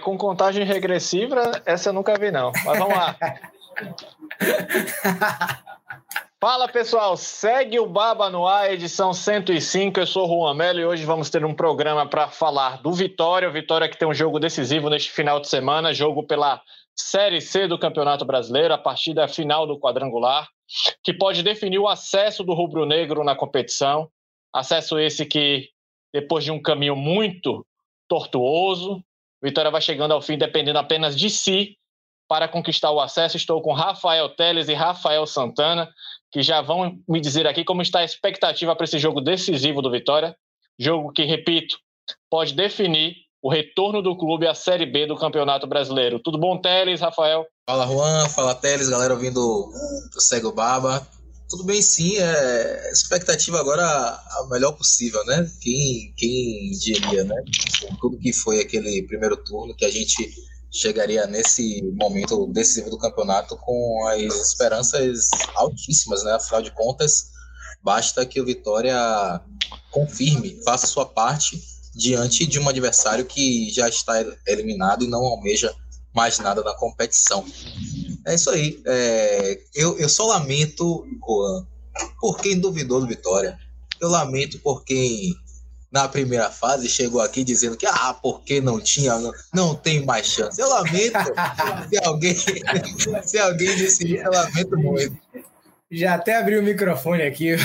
Com 0.00 0.18
contagem 0.18 0.64
regressiva, 0.64 1.62
essa 1.64 1.90
eu 1.90 1.92
nunca 1.92 2.18
vi, 2.18 2.30
não. 2.30 2.50
Mas 2.64 2.78
vamos 2.78 2.96
lá. 2.96 3.16
Fala 6.40 6.66
pessoal, 6.68 7.18
segue 7.18 7.78
o 7.78 7.86
Baba 7.86 8.30
no 8.30 8.46
ar, 8.46 8.72
edição 8.72 9.12
105. 9.12 10.00
Eu 10.00 10.06
sou 10.06 10.24
o 10.24 10.28
Juan 10.28 10.54
Melo 10.54 10.80
e 10.80 10.86
hoje 10.86 11.04
vamos 11.04 11.28
ter 11.28 11.44
um 11.44 11.52
programa 11.52 12.06
para 12.06 12.28
falar 12.28 12.80
do 12.80 12.92
Vitória. 12.92 13.50
Vitória 13.50 13.88
que 13.90 13.98
tem 13.98 14.08
um 14.08 14.14
jogo 14.14 14.40
decisivo 14.40 14.88
neste 14.88 15.10
final 15.10 15.38
de 15.38 15.48
semana, 15.48 15.92
jogo 15.92 16.26
pela 16.26 16.62
Série 16.96 17.42
C 17.42 17.68
do 17.68 17.78
Campeonato 17.78 18.24
Brasileiro, 18.24 18.72
a 18.72 18.78
partida 18.78 19.28
final 19.28 19.66
do 19.66 19.78
quadrangular, 19.78 20.48
que 21.04 21.12
pode 21.12 21.42
definir 21.42 21.78
o 21.78 21.88
acesso 21.88 22.42
do 22.42 22.54
rubro-negro 22.54 23.22
na 23.22 23.36
competição. 23.36 24.08
Acesso 24.50 24.98
esse 24.98 25.26
que, 25.26 25.68
depois 26.12 26.42
de 26.42 26.50
um 26.50 26.60
caminho 26.60 26.96
muito 26.96 27.66
tortuoso, 28.08 29.04
Vitória 29.42 29.70
vai 29.70 29.80
chegando 29.80 30.12
ao 30.12 30.22
fim 30.22 30.36
dependendo 30.36 30.78
apenas 30.78 31.16
de 31.16 31.30
si 31.30 31.76
para 32.28 32.46
conquistar 32.46 32.90
o 32.92 33.00
acesso. 33.00 33.36
Estou 33.36 33.60
com 33.60 33.72
Rafael 33.72 34.28
Teles 34.28 34.68
e 34.68 34.74
Rafael 34.74 35.26
Santana, 35.26 35.88
que 36.30 36.42
já 36.42 36.60
vão 36.60 36.98
me 37.08 37.20
dizer 37.20 37.46
aqui 37.46 37.64
como 37.64 37.82
está 37.82 38.00
a 38.00 38.04
expectativa 38.04 38.76
para 38.76 38.84
esse 38.84 38.98
jogo 38.98 39.20
decisivo 39.20 39.82
do 39.82 39.90
Vitória. 39.90 40.36
Jogo 40.78 41.12
que, 41.12 41.24
repito, 41.24 41.76
pode 42.30 42.54
definir 42.54 43.16
o 43.42 43.50
retorno 43.50 44.02
do 44.02 44.16
clube 44.16 44.46
à 44.46 44.54
Série 44.54 44.86
B 44.86 45.06
do 45.06 45.16
Campeonato 45.16 45.66
Brasileiro. 45.66 46.20
Tudo 46.20 46.38
bom, 46.38 46.58
Teles, 46.58 47.00
Rafael? 47.00 47.46
Fala, 47.68 47.86
Juan. 47.86 48.28
Fala, 48.28 48.54
Teles, 48.54 48.88
galera 48.88 49.14
ouvindo 49.14 49.40
o 49.40 50.20
Cego 50.20 50.52
Baba. 50.52 51.06
Tudo 51.50 51.64
bem, 51.64 51.82
sim. 51.82 52.16
É 52.16 52.90
expectativa 52.92 53.58
agora 53.58 53.84
a 53.84 54.46
melhor 54.48 54.72
possível, 54.72 55.24
né? 55.26 55.50
Quem, 55.60 56.14
quem 56.16 56.70
diria, 56.70 57.24
né? 57.24 57.34
Tudo 58.00 58.18
que 58.18 58.32
foi 58.32 58.60
aquele 58.60 59.02
primeiro 59.02 59.36
turno, 59.36 59.74
que 59.74 59.84
a 59.84 59.90
gente 59.90 60.32
chegaria 60.70 61.26
nesse 61.26 61.82
momento 61.94 62.46
decisivo 62.46 62.88
do 62.88 62.98
campeonato 62.98 63.56
com 63.56 64.06
as 64.06 64.22
esperanças 64.22 65.28
altíssimas, 65.56 66.22
né? 66.22 66.34
Afinal 66.34 66.62
de 66.62 66.70
contas, 66.70 67.30
basta 67.82 68.24
que 68.24 68.40
o 68.40 68.44
Vitória 68.44 68.96
confirme, 69.90 70.60
faça 70.64 70.86
sua 70.86 71.04
parte 71.04 71.60
diante 71.96 72.46
de 72.46 72.60
um 72.60 72.68
adversário 72.68 73.24
que 73.24 73.68
já 73.72 73.88
está 73.88 74.24
eliminado 74.46 75.04
e 75.04 75.08
não 75.08 75.24
almeja 75.24 75.74
mais 76.14 76.38
nada 76.38 76.62
na 76.62 76.74
competição. 76.74 77.44
É 78.30 78.34
isso 78.34 78.48
aí. 78.48 78.80
É, 78.86 79.58
eu, 79.74 79.98
eu 79.98 80.08
só 80.08 80.24
lamento, 80.26 81.04
Juan, 81.26 81.66
por 82.20 82.38
quem 82.40 82.60
duvidou 82.60 83.00
do 83.00 83.06
Vitória. 83.06 83.58
Eu 84.00 84.08
lamento 84.08 84.58
por 84.60 84.84
quem 84.84 85.34
na 85.90 86.08
primeira 86.08 86.48
fase 86.48 86.88
chegou 86.88 87.20
aqui 87.20 87.42
dizendo 87.42 87.76
que 87.76 87.86
ah, 87.86 88.14
porque 88.22 88.60
não 88.60 88.80
tinha, 88.80 89.18
não, 89.18 89.32
não 89.52 89.74
tem 89.74 90.04
mais 90.04 90.26
chance. 90.26 90.60
Eu 90.60 90.68
lamento 90.68 91.18
se 91.90 92.04
alguém 92.04 92.36
se 93.24 93.38
alguém 93.38 93.76
disse 93.76 94.14
isso, 94.14 94.24
eu 94.24 94.30
lamento 94.30 94.78
muito. 94.78 95.18
Já 95.90 96.14
até 96.14 96.36
abri 96.36 96.56
o 96.56 96.62
microfone 96.62 97.22
aqui. 97.22 97.56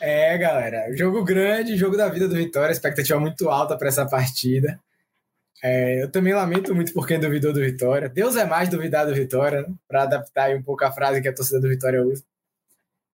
é, 0.00 0.36
galera, 0.36 0.92
jogo 0.96 1.22
grande, 1.22 1.76
jogo 1.76 1.96
da 1.96 2.08
vida 2.08 2.26
do 2.26 2.34
Vitória, 2.34 2.72
expectativa 2.72 3.20
muito 3.20 3.48
alta 3.48 3.78
para 3.78 3.86
essa 3.86 4.04
partida. 4.04 4.80
É, 5.62 6.02
eu 6.02 6.10
também 6.10 6.34
lamento 6.34 6.74
muito 6.74 6.92
por 6.92 7.06
quem 7.06 7.18
duvidou 7.18 7.52
do 7.52 7.60
Vitória. 7.60 8.08
Deus 8.08 8.36
é 8.36 8.44
mais 8.44 8.68
duvidar 8.68 9.06
do 9.06 9.14
Vitória, 9.14 9.62
né? 9.62 9.74
para 9.88 10.02
adaptar 10.02 10.54
um 10.54 10.62
pouco 10.62 10.84
a 10.84 10.92
frase 10.92 11.22
que 11.22 11.28
a 11.28 11.34
torcida 11.34 11.60
do 11.60 11.68
Vitória 11.68 12.02
usa. 12.02 12.24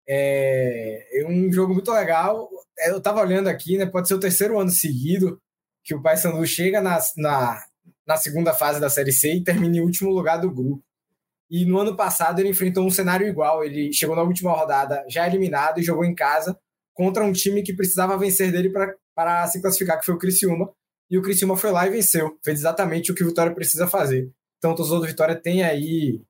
É, 0.08 1.20
é 1.20 1.26
um 1.28 1.52
jogo 1.52 1.72
muito 1.74 1.92
legal. 1.92 2.48
É, 2.78 2.90
eu 2.90 2.98
estava 2.98 3.20
olhando 3.20 3.48
aqui, 3.48 3.78
né? 3.78 3.86
Pode 3.86 4.08
ser 4.08 4.14
o 4.14 4.20
terceiro 4.20 4.58
ano 4.58 4.70
seguido 4.70 5.40
que 5.84 5.94
o 5.94 6.02
Paysandu 6.02 6.44
chega 6.46 6.80
na, 6.80 6.98
na, 7.16 7.62
na 8.06 8.16
segunda 8.16 8.52
fase 8.52 8.80
da 8.80 8.90
Série 8.90 9.12
C 9.12 9.34
e 9.34 9.44
termina 9.44 9.76
em 9.76 9.80
último 9.80 10.10
lugar 10.10 10.38
do 10.38 10.50
grupo. 10.50 10.82
E 11.48 11.64
no 11.64 11.78
ano 11.78 11.96
passado 11.96 12.40
ele 12.40 12.48
enfrentou 12.48 12.84
um 12.84 12.90
cenário 12.90 13.26
igual. 13.26 13.64
Ele 13.64 13.92
chegou 13.92 14.16
na 14.16 14.22
última 14.22 14.52
rodada 14.52 15.04
já 15.08 15.26
eliminado 15.26 15.78
e 15.78 15.84
jogou 15.84 16.04
em 16.04 16.14
casa 16.14 16.58
contra 16.94 17.24
um 17.24 17.32
time 17.32 17.62
que 17.62 17.72
precisava 17.72 18.18
vencer 18.18 18.50
dele 18.50 18.70
para 19.14 19.46
se 19.46 19.60
classificar, 19.60 19.98
que 19.98 20.06
foi 20.06 20.14
o 20.14 20.18
Criciúma 20.18 20.72
e 21.10 21.18
o 21.18 21.22
Criciúma 21.22 21.56
foi 21.56 21.70
lá 21.72 21.86
e 21.86 21.90
venceu. 21.90 22.38
Fez 22.44 22.60
exatamente 22.60 23.10
o 23.10 23.14
que 23.14 23.24
o 23.24 23.26
Vitória 23.26 23.54
precisa 23.54 23.86
fazer. 23.86 24.30
Então, 24.58 24.72
o 24.72 24.74
torcedor 24.74 25.00
do 25.00 25.06
Vitória 25.06 25.34
tem 25.34 25.64
aí 25.64 26.22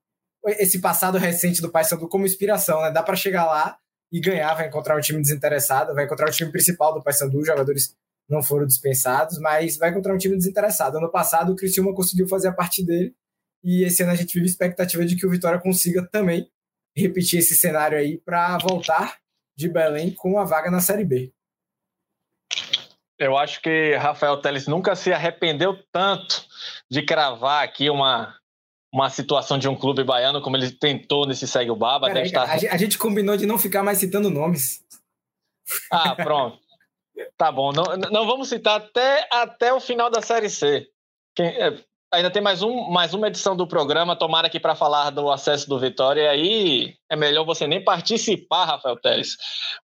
esse 0.57 0.79
passado 0.79 1.17
recente 1.17 1.61
do 1.61 1.69
Paysandu 1.69 2.07
como 2.07 2.25
inspiração, 2.25 2.81
né? 2.81 2.89
Dá 2.89 3.03
para 3.03 3.15
chegar 3.15 3.45
lá 3.45 3.77
e 4.11 4.19
ganhar, 4.19 4.53
vai 4.55 4.67
encontrar 4.67 4.97
um 4.97 5.01
time 5.01 5.21
desinteressado, 5.21 5.93
vai 5.93 6.05
encontrar 6.05 6.29
o 6.29 6.31
time 6.31 6.51
principal 6.51 6.93
do 6.93 7.03
Paysandu, 7.03 7.39
os 7.39 7.45
jogadores 7.45 7.95
não 8.27 8.41
foram 8.41 8.65
dispensados, 8.65 9.37
mas 9.37 9.77
vai 9.77 9.89
encontrar 9.89 10.13
um 10.13 10.17
time 10.17 10.35
desinteressado. 10.35 10.97
Ano 10.97 11.11
passado, 11.11 11.51
o 11.51 11.55
Criciúma 11.55 11.93
conseguiu 11.93 12.27
fazer 12.27 12.47
a 12.47 12.53
parte 12.53 12.83
dele 12.83 13.13
e 13.63 13.83
esse 13.83 14.01
ano 14.01 14.11
a 14.11 14.15
gente 14.15 14.33
vive 14.33 14.47
expectativa 14.47 15.05
de 15.05 15.15
que 15.15 15.25
o 15.25 15.29
Vitória 15.29 15.59
consiga 15.59 16.07
também 16.07 16.49
repetir 16.95 17.39
esse 17.39 17.55
cenário 17.55 17.97
aí 17.97 18.17
para 18.17 18.57
voltar 18.57 19.19
de 19.55 19.69
Belém 19.69 20.11
com 20.11 20.39
a 20.39 20.43
vaga 20.43 20.71
na 20.71 20.79
Série 20.79 21.05
B. 21.05 21.31
Eu 23.21 23.37
acho 23.37 23.61
que 23.61 23.95
Rafael 23.97 24.37
Teles 24.37 24.65
nunca 24.65 24.95
se 24.95 25.13
arrependeu 25.13 25.77
tanto 25.91 26.43
de 26.89 27.03
cravar 27.03 27.63
aqui 27.63 27.87
uma, 27.87 28.35
uma 28.91 29.11
situação 29.11 29.59
de 29.59 29.69
um 29.69 29.75
clube 29.75 30.03
baiano 30.03 30.41
como 30.41 30.57
ele 30.57 30.71
tentou 30.71 31.27
nesse 31.27 31.47
Segue 31.47 31.69
o 31.69 31.75
Baba. 31.75 32.07
Pera 32.07 32.23
estar... 32.23 32.49
a, 32.49 32.77
gente 32.77 32.97
combinou 32.97 33.37
de 33.37 33.45
não 33.45 33.59
ficar 33.59 33.83
mais 33.83 33.99
citando 33.99 34.31
nomes. 34.31 34.83
Ah, 35.91 36.15
pronto. 36.15 36.57
tá 37.37 37.51
bom. 37.51 37.71
Não, 37.71 37.95
não 38.09 38.25
vamos 38.25 38.49
citar 38.49 38.81
até, 38.81 39.27
até 39.31 39.71
o 39.71 39.79
final 39.79 40.09
da 40.09 40.23
Série 40.23 40.49
C. 40.49 40.87
Quem, 41.35 41.45
é, 41.45 41.77
ainda 42.11 42.29
tem 42.29 42.41
mais, 42.41 42.61
um, 42.61 42.89
mais 42.89 43.13
uma 43.13 43.27
edição 43.27 43.55
do 43.55 43.65
programa, 43.65 44.15
tomara 44.15 44.47
aqui 44.47 44.59
para 44.59 44.75
falar 44.75 45.09
do 45.11 45.31
acesso 45.31 45.67
do 45.69 45.79
Vitória, 45.79 46.21
e 46.21 46.27
aí 46.27 46.93
é 47.09 47.15
melhor 47.15 47.45
você 47.45 47.65
nem 47.65 47.83
participar, 47.83 48.65
Rafael 48.65 48.97
Teres. 48.97 49.37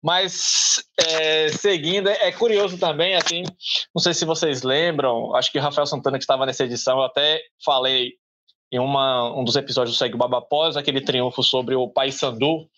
Mas, 0.02 0.84
é, 0.98 1.48
seguindo, 1.48 2.08
é 2.08 2.32
curioso 2.32 2.78
também, 2.78 3.14
assim, 3.14 3.44
não 3.94 4.02
sei 4.02 4.12
se 4.12 4.24
vocês 4.24 4.62
lembram, 4.62 5.34
acho 5.36 5.52
que 5.52 5.58
o 5.58 5.62
Rafael 5.62 5.86
Santana 5.86 6.18
que 6.18 6.24
estava 6.24 6.44
nessa 6.44 6.64
edição, 6.64 6.98
eu 6.98 7.04
até 7.04 7.40
falei 7.64 8.14
em 8.72 8.80
uma, 8.80 9.32
um 9.38 9.44
dos 9.44 9.54
episódios 9.54 9.96
do 9.96 9.98
Segue 9.98 10.16
Baba 10.16 10.38
após 10.38 10.76
aquele 10.76 11.00
triunfo 11.00 11.42
sobre 11.42 11.76
o 11.76 11.88
Paysandu, 11.88 12.68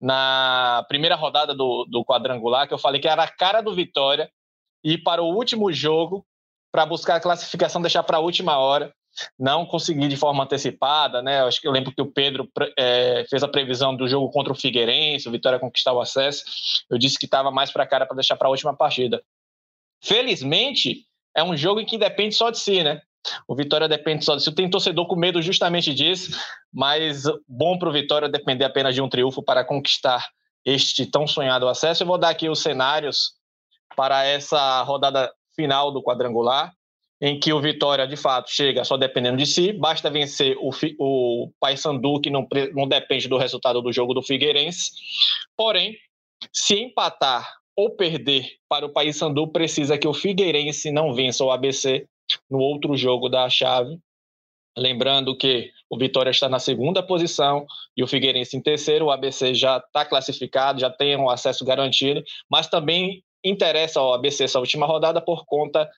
na 0.00 0.84
primeira 0.88 1.16
rodada 1.16 1.54
do, 1.54 1.84
do 1.84 2.04
quadrangular, 2.04 2.66
que 2.66 2.72
eu 2.72 2.78
falei 2.78 3.00
que 3.00 3.08
era 3.08 3.22
a 3.22 3.28
cara 3.28 3.60
do 3.60 3.74
Vitória, 3.74 4.30
e 4.82 4.96
para 4.96 5.22
o 5.22 5.34
último 5.34 5.70
jogo 5.72 6.24
para 6.76 6.84
buscar 6.84 7.16
a 7.16 7.20
classificação, 7.20 7.80
deixar 7.80 8.02
para 8.02 8.18
a 8.18 8.20
última 8.20 8.58
hora, 8.58 8.92
não 9.38 9.64
conseguir 9.64 10.08
de 10.08 10.16
forma 10.16 10.44
antecipada, 10.44 11.22
né? 11.22 11.40
Eu 11.40 11.46
acho 11.46 11.58
que 11.58 11.66
eu 11.66 11.72
lembro 11.72 11.90
que 11.90 12.02
o 12.02 12.12
Pedro 12.12 12.46
é, 12.78 13.24
fez 13.30 13.42
a 13.42 13.48
previsão 13.48 13.96
do 13.96 14.06
jogo 14.06 14.28
contra 14.28 14.52
o 14.52 14.56
Figueirense, 14.56 15.26
o 15.26 15.32
Vitória 15.32 15.58
conquistar 15.58 15.94
o 15.94 16.02
acesso. 16.02 16.44
Eu 16.90 16.98
disse 16.98 17.18
que 17.18 17.24
estava 17.24 17.50
mais 17.50 17.70
para 17.70 17.86
cara 17.86 18.04
para 18.04 18.16
deixar 18.16 18.36
para 18.36 18.48
a 18.48 18.50
última 18.50 18.76
partida. 18.76 19.22
Felizmente, 20.04 21.06
é 21.34 21.42
um 21.42 21.56
jogo 21.56 21.80
em 21.80 21.86
que 21.86 21.96
depende 21.96 22.34
só 22.34 22.50
de 22.50 22.58
si, 22.58 22.82
né? 22.82 23.00
O 23.48 23.56
Vitória 23.56 23.88
depende 23.88 24.22
só 24.22 24.36
de 24.36 24.42
si. 24.42 24.54
Tem 24.54 24.68
torcedor 24.68 25.06
com 25.06 25.16
medo 25.16 25.40
justamente 25.40 25.94
disso, 25.94 26.38
mas 26.70 27.22
bom 27.48 27.78
para 27.78 27.88
o 27.88 27.92
Vitória 27.92 28.28
depender 28.28 28.66
apenas 28.66 28.94
de 28.94 29.00
um 29.00 29.08
triunfo 29.08 29.42
para 29.42 29.64
conquistar 29.64 30.28
este 30.62 31.06
tão 31.06 31.26
sonhado 31.26 31.66
acesso. 31.68 32.02
Eu 32.02 32.06
vou 32.06 32.18
dar 32.18 32.28
aqui 32.28 32.50
os 32.50 32.60
cenários 32.60 33.30
para 33.96 34.26
essa 34.26 34.82
rodada 34.82 35.32
final 35.56 35.90
do 35.90 36.02
quadrangular, 36.02 36.72
em 37.20 37.40
que 37.40 37.52
o 37.52 37.60
Vitória, 37.60 38.06
de 38.06 38.16
fato, 38.16 38.50
chega 38.50 38.84
só 38.84 38.96
dependendo 38.96 39.38
de 39.38 39.46
si, 39.46 39.72
basta 39.72 40.10
vencer 40.10 40.56
o, 40.60 40.70
o 40.98 41.50
Paysandu, 41.58 42.20
que 42.20 42.30
não, 42.30 42.46
não 42.74 42.86
depende 42.86 43.26
do 43.26 43.38
resultado 43.38 43.80
do 43.80 43.92
jogo 43.92 44.12
do 44.12 44.22
Figueirense. 44.22 44.92
Porém, 45.56 45.96
se 46.52 46.78
empatar 46.78 47.50
ou 47.74 47.96
perder 47.96 48.46
para 48.68 48.86
o 48.86 48.92
Paysandu, 48.92 49.48
precisa 49.48 49.98
que 49.98 50.08
o 50.08 50.14
Figueirense 50.14 50.90
não 50.90 51.14
vença 51.14 51.44
o 51.44 51.50
ABC 51.50 52.06
no 52.50 52.58
outro 52.58 52.96
jogo 52.96 53.28
da 53.28 53.48
chave. 53.48 53.98
Lembrando 54.76 55.36
que 55.36 55.70
o 55.88 55.96
Vitória 55.96 56.30
está 56.30 56.48
na 56.48 56.58
segunda 56.58 57.02
posição 57.02 57.66
e 57.96 58.02
o 58.02 58.06
Figueirense 58.06 58.56
em 58.56 58.62
terceiro. 58.62 59.06
O 59.06 59.10
ABC 59.10 59.54
já 59.54 59.78
está 59.78 60.04
classificado, 60.04 60.80
já 60.80 60.90
tem 60.90 61.16
um 61.16 61.30
acesso 61.30 61.64
garantido, 61.64 62.22
mas 62.50 62.66
também 62.66 63.22
interessa 63.48 64.00
ao 64.00 64.14
ABC 64.14 64.44
essa 64.44 64.58
última 64.58 64.86
rodada 64.86 65.20
por 65.20 65.44
conta 65.44 65.88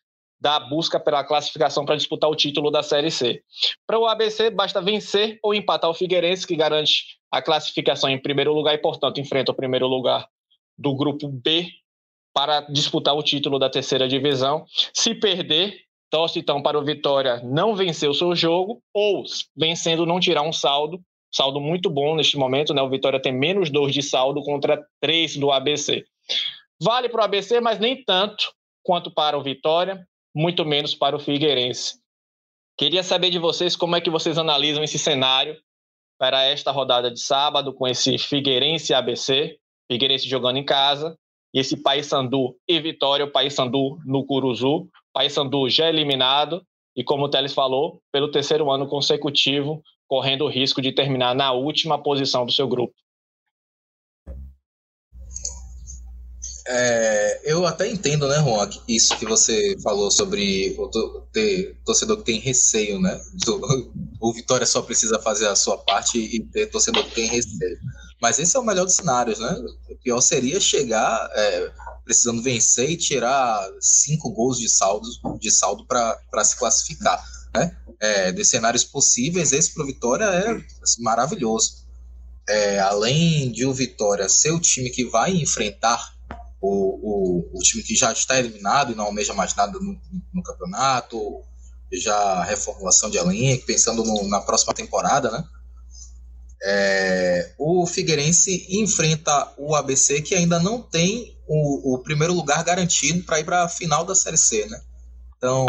da 0.41 0.61
busca 0.61 1.01
pela 1.01 1.25
classificação 1.25 1.85
para 1.85 1.97
disputar 1.97 2.31
o 2.31 2.37
título 2.37 2.71
da 2.71 2.83
Série 2.83 3.11
C. 3.11 3.43
Para 3.87 3.99
o 3.99 4.07
ABC, 4.07 4.51
basta 4.51 4.81
vencer 4.81 5.39
ou 5.43 5.55
empatar 5.55 5.91
o 5.91 5.95
Figueirense, 5.95 6.47
que 6.47 6.55
garante 6.55 7.19
a 7.31 7.43
classificação 7.43 8.09
em 8.09 8.21
primeiro 8.21 8.53
lugar 8.53 8.75
e, 8.75 8.79
portanto, 8.79 9.21
enfrenta 9.21 9.51
o 9.51 9.55
primeiro 9.55 9.87
lugar 9.87 10.27
do 10.77 10.95
grupo 10.95 11.29
B 11.29 11.69
para 12.33 12.61
disputar 12.61 13.17
o 13.17 13.23
título 13.23 13.59
da 13.59 13.69
terceira 13.69 14.07
divisão. 14.07 14.65
Se 14.95 15.15
perder, 15.15 15.81
torce 16.09 16.39
então 16.39 16.63
para 16.63 16.79
o 16.79 16.85
Vitória 16.85 17.41
não 17.43 17.75
vencer 17.75 18.09
o 18.09 18.15
seu 18.15 18.35
jogo 18.35 18.81
ou, 18.95 19.25
vencendo, 19.57 20.07
não 20.07 20.21
tirar 20.21 20.43
um 20.43 20.53
saldo. 20.53 21.01
Saldo 21.31 21.61
muito 21.61 21.91
bom 21.91 22.15
neste 22.15 22.39
momento, 22.39 22.73
né? 22.73 22.81
O 22.81 22.89
Vitória 22.89 23.21
tem 23.21 23.33
menos 23.33 23.71
dois 23.71 23.93
de 23.93 24.03
saldo 24.03 24.41
contra 24.43 24.83
três 25.01 25.37
do 25.37 25.51
ABC. 25.51 26.05
Vale 26.81 27.09
para 27.09 27.23
o 27.23 27.25
ABC, 27.25 27.61
mas 27.61 27.79
nem 27.79 28.05
tanto 28.05 28.53
quanto 28.83 29.11
para 29.11 29.37
o 29.37 29.43
Vitória 29.43 30.07
muito 30.35 30.65
menos 30.65 30.95
para 30.95 31.17
o 31.17 31.19
Figueirense. 31.19 31.99
Queria 32.77 33.03
saber 33.03 33.31
de 33.31 33.39
vocês 33.39 33.75
como 33.75 33.97
é 33.97 34.01
que 34.01 34.11
vocês 34.11 34.39
analisam 34.39 34.85
esse 34.85 34.99
cenário 34.99 35.57
para 36.17 36.45
esta 36.45 36.71
rodada 36.71 37.11
de 37.11 37.21
sábado, 37.21 37.73
com 37.73 37.87
esse 37.89 38.17
Figueirense 38.19 38.95
ABC, 38.95 39.59
Figueirense 39.91 40.29
jogando 40.29 40.59
em 40.59 40.65
casa, 40.65 41.19
e 41.53 41.59
esse 41.59 41.77
Paysandu 41.83 42.57
e 42.69 42.79
Vitória, 42.79 43.25
o 43.25 43.31
Paysandu 43.31 43.99
no 44.05 44.25
Curuzu, 44.25 44.89
Paysandu 45.13 45.69
já 45.69 45.89
eliminado, 45.89 46.63
e 46.95 47.03
como 47.03 47.25
o 47.25 47.29
Teles 47.29 47.55
falou, 47.55 48.01
pelo 48.13 48.31
terceiro 48.31 48.71
ano 48.71 48.87
consecutivo, 48.87 49.83
correndo 50.07 50.45
o 50.45 50.49
risco 50.49 50.81
de 50.81 50.93
terminar 50.93 51.35
na 51.35 51.53
última 51.53 52.01
posição 52.01 52.45
do 52.45 52.53
seu 52.53 52.69
grupo. 52.69 52.95
É, 56.71 57.41
eu 57.45 57.67
até 57.67 57.89
entendo, 57.89 58.29
né, 58.29 58.37
Juan, 58.43 58.69
isso 58.87 59.17
que 59.17 59.25
você 59.25 59.75
falou 59.83 60.11
sobre 60.11 60.77
o 60.79 60.91
torcedor 61.83 62.19
que 62.19 62.25
tem 62.25 62.39
receio, 62.39 63.01
né? 63.01 63.19
O 64.21 64.33
Vitória 64.33 64.67
só 64.67 64.83
precisa 64.83 65.19
fazer 65.21 65.47
a 65.47 65.55
sua 65.55 65.79
parte 65.79 66.19
e 66.19 66.41
ter 66.41 66.67
torcedor 66.67 67.05
que 67.05 67.15
tem 67.15 67.27
receio. 67.27 67.79
Mas 68.21 68.39
esse 68.39 68.57
é 68.57 68.61
o 68.61 68.65
melhor 68.65 68.85
dos 68.85 68.97
cenários, 68.97 69.39
né? 69.39 69.57
O 69.89 69.97
pior 69.97 70.21
seria 70.21 70.61
chegar 70.61 71.31
é, 71.33 71.71
precisando 72.05 72.43
vencer 72.43 72.91
e 72.91 72.97
tirar 72.97 73.67
cinco 73.81 74.31
gols 74.31 74.59
de 74.59 74.69
saldo 74.69 75.09
de 75.39 75.51
saldo 75.51 75.87
para 75.87 76.45
se 76.45 76.57
classificar, 76.59 77.25
né? 77.55 77.77
É, 78.01 78.33
de 78.33 78.45
cenários 78.45 78.85
possíveis, 78.85 79.53
esse 79.53 79.73
para 79.73 79.85
o 79.85 79.87
Vitória 79.87 80.25
é 80.25 80.51
assim, 80.83 81.03
maravilhoso. 81.03 81.87
É, 82.47 82.81
além 82.81 83.51
de 83.53 83.65
o 83.65 83.73
Vitória 83.73 84.29
ser 84.29 84.51
o 84.51 84.61
time 84.61 84.91
que 84.91 85.05
vai 85.05 85.31
enfrentar 85.31 86.18
o, 86.61 87.49
o, 87.51 87.59
o 87.59 87.59
time 87.61 87.83
que 87.83 87.95
já 87.95 88.13
está 88.13 88.39
eliminado 88.39 88.93
e 88.93 88.95
não 88.95 89.05
almeja 89.05 89.35
mais 89.35 89.55
nada 89.55 89.79
no, 89.79 89.99
no 90.33 90.43
campeonato, 90.43 91.43
já 91.93 92.43
reformulação 92.45 93.11
de 93.11 93.19
elenco, 93.19 93.67
pensando 93.67 94.05
no, 94.05 94.29
na 94.29 94.41
próxima 94.41 94.75
temporada, 94.75 95.31
né? 95.31 95.45
É, 96.61 97.55
o 97.57 97.87
Figueirense 97.87 98.67
enfrenta 98.69 99.53
o 99.57 99.77
ABC 99.77 100.21
que 100.21 100.35
ainda 100.35 100.59
não 100.59 100.83
tem 100.83 101.39
o, 101.47 101.95
o 101.95 101.99
primeiro 102.01 102.35
lugar 102.35 102.65
garantido 102.65 103.23
para 103.25 103.39
ir 103.39 103.45
para 103.45 103.63
a 103.63 103.69
final 103.69 104.05
da 104.05 104.15
Série 104.15 104.37
C, 104.37 104.67
né? 104.67 104.81
Então, 105.37 105.67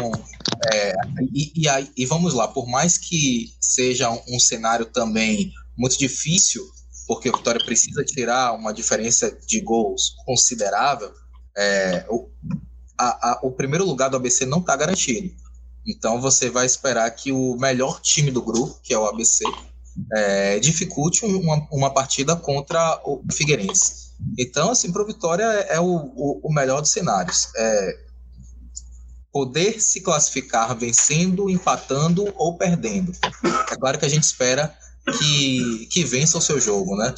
é, 0.73 0.93
e, 1.31 1.51
e, 1.55 1.69
aí, 1.69 1.91
e, 1.95 2.05
vamos 2.07 2.33
lá, 2.33 2.47
por 2.47 2.67
mais 2.67 2.97
que 2.97 3.53
seja 3.61 4.09
um, 4.09 4.19
um 4.29 4.39
cenário 4.39 4.87
também 4.87 5.53
muito 5.77 5.97
difícil 5.97 6.67
porque 7.09 7.27
o 7.27 7.35
Vitória 7.35 7.59
precisa 7.65 8.03
tirar 8.03 8.53
uma 8.53 8.71
diferença 8.71 9.35
de 9.47 9.61
gols 9.61 10.13
considerável, 10.27 11.11
é, 11.57 12.05
o, 12.07 12.29
a, 12.95 13.31
a, 13.31 13.39
o 13.41 13.51
primeiro 13.51 13.83
lugar 13.83 14.11
do 14.11 14.17
ABC 14.17 14.45
não 14.45 14.59
está 14.59 14.75
garantido. 14.75 15.33
Então 15.87 16.21
você 16.21 16.51
vai 16.51 16.67
esperar 16.67 17.09
que 17.09 17.31
o 17.31 17.57
melhor 17.57 17.99
time 17.99 18.29
do 18.29 18.43
grupo, 18.43 18.79
que 18.83 18.93
é 18.93 18.99
o 18.99 19.07
ABC, 19.07 19.43
é, 20.13 20.59
dificulte 20.59 21.25
uma, 21.25 21.67
uma 21.71 21.91
partida 21.91 22.35
contra 22.35 23.01
o 23.03 23.23
Figueirense. 23.31 24.11
Então, 24.37 24.69
assim, 24.69 24.91
para 24.91 25.01
o 25.01 25.07
Vitória 25.07 25.45
é, 25.45 25.77
é 25.77 25.79
o, 25.79 26.39
o, 26.43 26.53
melhor 26.53 26.79
dos 26.79 26.91
cenários. 26.91 27.47
É 27.55 28.09
poder 29.31 29.81
se 29.81 30.01
classificar 30.01 30.75
vencendo, 30.75 31.49
empatando 31.49 32.31
ou 32.35 32.55
perdendo. 32.55 33.11
É 33.71 33.75
claro 33.75 33.97
que 33.97 34.05
a 34.05 34.09
gente 34.09 34.23
espera 34.23 34.75
que, 35.17 35.87
que 35.87 36.03
vença 36.03 36.37
o 36.37 36.41
seu 36.41 36.59
jogo, 36.59 36.95
né? 36.95 37.13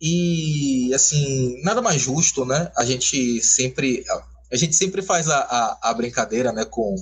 E 0.00 0.92
assim, 0.94 1.60
nada 1.62 1.80
mais 1.80 2.00
justo, 2.00 2.44
né? 2.44 2.70
A 2.76 2.84
gente 2.84 3.40
sempre 3.42 4.04
a 4.52 4.56
gente 4.56 4.76
sempre 4.76 5.02
faz 5.02 5.28
a, 5.28 5.38
a, 5.38 5.90
a 5.90 5.94
brincadeira, 5.94 6.52
né, 6.52 6.64
com 6.64 6.94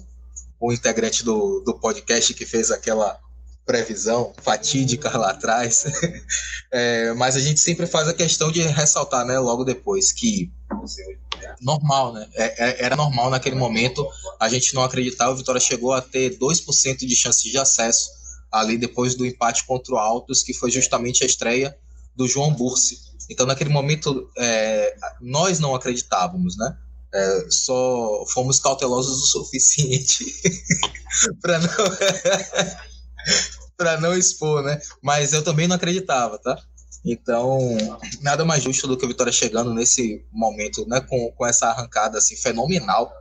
o 0.58 0.72
integrante 0.72 1.24
do, 1.24 1.60
do 1.60 1.74
podcast 1.74 2.32
que 2.32 2.46
fez 2.46 2.70
aquela 2.70 3.18
previsão 3.66 4.32
fatídica 4.42 5.16
lá 5.16 5.30
atrás, 5.30 5.84
é, 6.72 7.12
mas 7.12 7.36
a 7.36 7.40
gente 7.40 7.60
sempre 7.60 7.86
faz 7.86 8.08
a 8.08 8.14
questão 8.14 8.50
de 8.50 8.62
ressaltar, 8.62 9.24
né, 9.26 9.38
logo 9.38 9.64
depois 9.64 10.12
que 10.12 10.50
normal, 11.60 12.14
né, 12.14 12.26
é, 12.34 12.70
é 12.70 12.84
era 12.84 12.96
normal 12.96 13.28
naquele 13.30 13.56
momento 13.56 14.08
a 14.40 14.48
gente 14.48 14.74
não 14.74 14.82
acreditar, 14.82 15.30
o 15.30 15.36
Vitória 15.36 15.60
chegou 15.60 15.92
a 15.92 16.00
ter 16.00 16.38
2% 16.38 16.98
de 16.98 17.14
chance 17.14 17.50
de 17.50 17.58
acesso 17.58 18.21
ali 18.52 18.76
depois 18.76 19.14
do 19.14 19.24
empate 19.24 19.64
contra 19.64 19.94
o 19.94 19.98
Altos, 19.98 20.42
que 20.42 20.52
foi 20.52 20.70
justamente 20.70 21.24
a 21.24 21.26
estreia 21.26 21.76
do 22.14 22.28
João 22.28 22.52
Bursi. 22.52 22.98
Então, 23.30 23.46
naquele 23.46 23.70
momento, 23.70 24.30
é, 24.36 24.94
nós 25.20 25.58
não 25.58 25.74
acreditávamos, 25.74 26.56
né? 26.58 26.76
É, 27.14 27.46
só 27.50 28.24
fomos 28.28 28.58
cautelosos 28.58 29.22
o 29.22 29.26
suficiente 29.44 30.24
para 31.40 31.58
não 31.58 31.68
para 33.76 34.00
não 34.00 34.16
expor, 34.16 34.62
né? 34.62 34.80
Mas 35.02 35.32
eu 35.32 35.42
também 35.42 35.66
não 35.66 35.76
acreditava, 35.76 36.38
tá? 36.38 36.56
Então, 37.04 37.58
nada 38.20 38.44
mais 38.44 38.62
justo 38.62 38.86
do 38.86 38.96
que 38.96 39.04
o 39.04 39.08
Vitória 39.08 39.32
chegando 39.32 39.74
nesse 39.74 40.24
momento, 40.30 40.86
né? 40.86 41.00
Com, 41.00 41.32
com 41.32 41.46
essa 41.46 41.68
arrancada 41.68 42.18
assim 42.18 42.36
fenomenal 42.36 43.12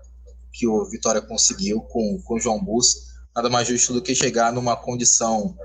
que 0.54 0.68
o 0.68 0.86
Vitória 0.86 1.22
conseguiu 1.22 1.82
com 1.82 2.22
com 2.24 2.36
o 2.36 2.40
João 2.40 2.64
Bursi 2.64 3.11
nada 3.36 3.50
mais 3.50 3.68
justo 3.68 3.94
do 3.94 4.02
que 4.02 4.14
chegar 4.16 4.52
numa 4.52 4.76
condição 4.76 5.56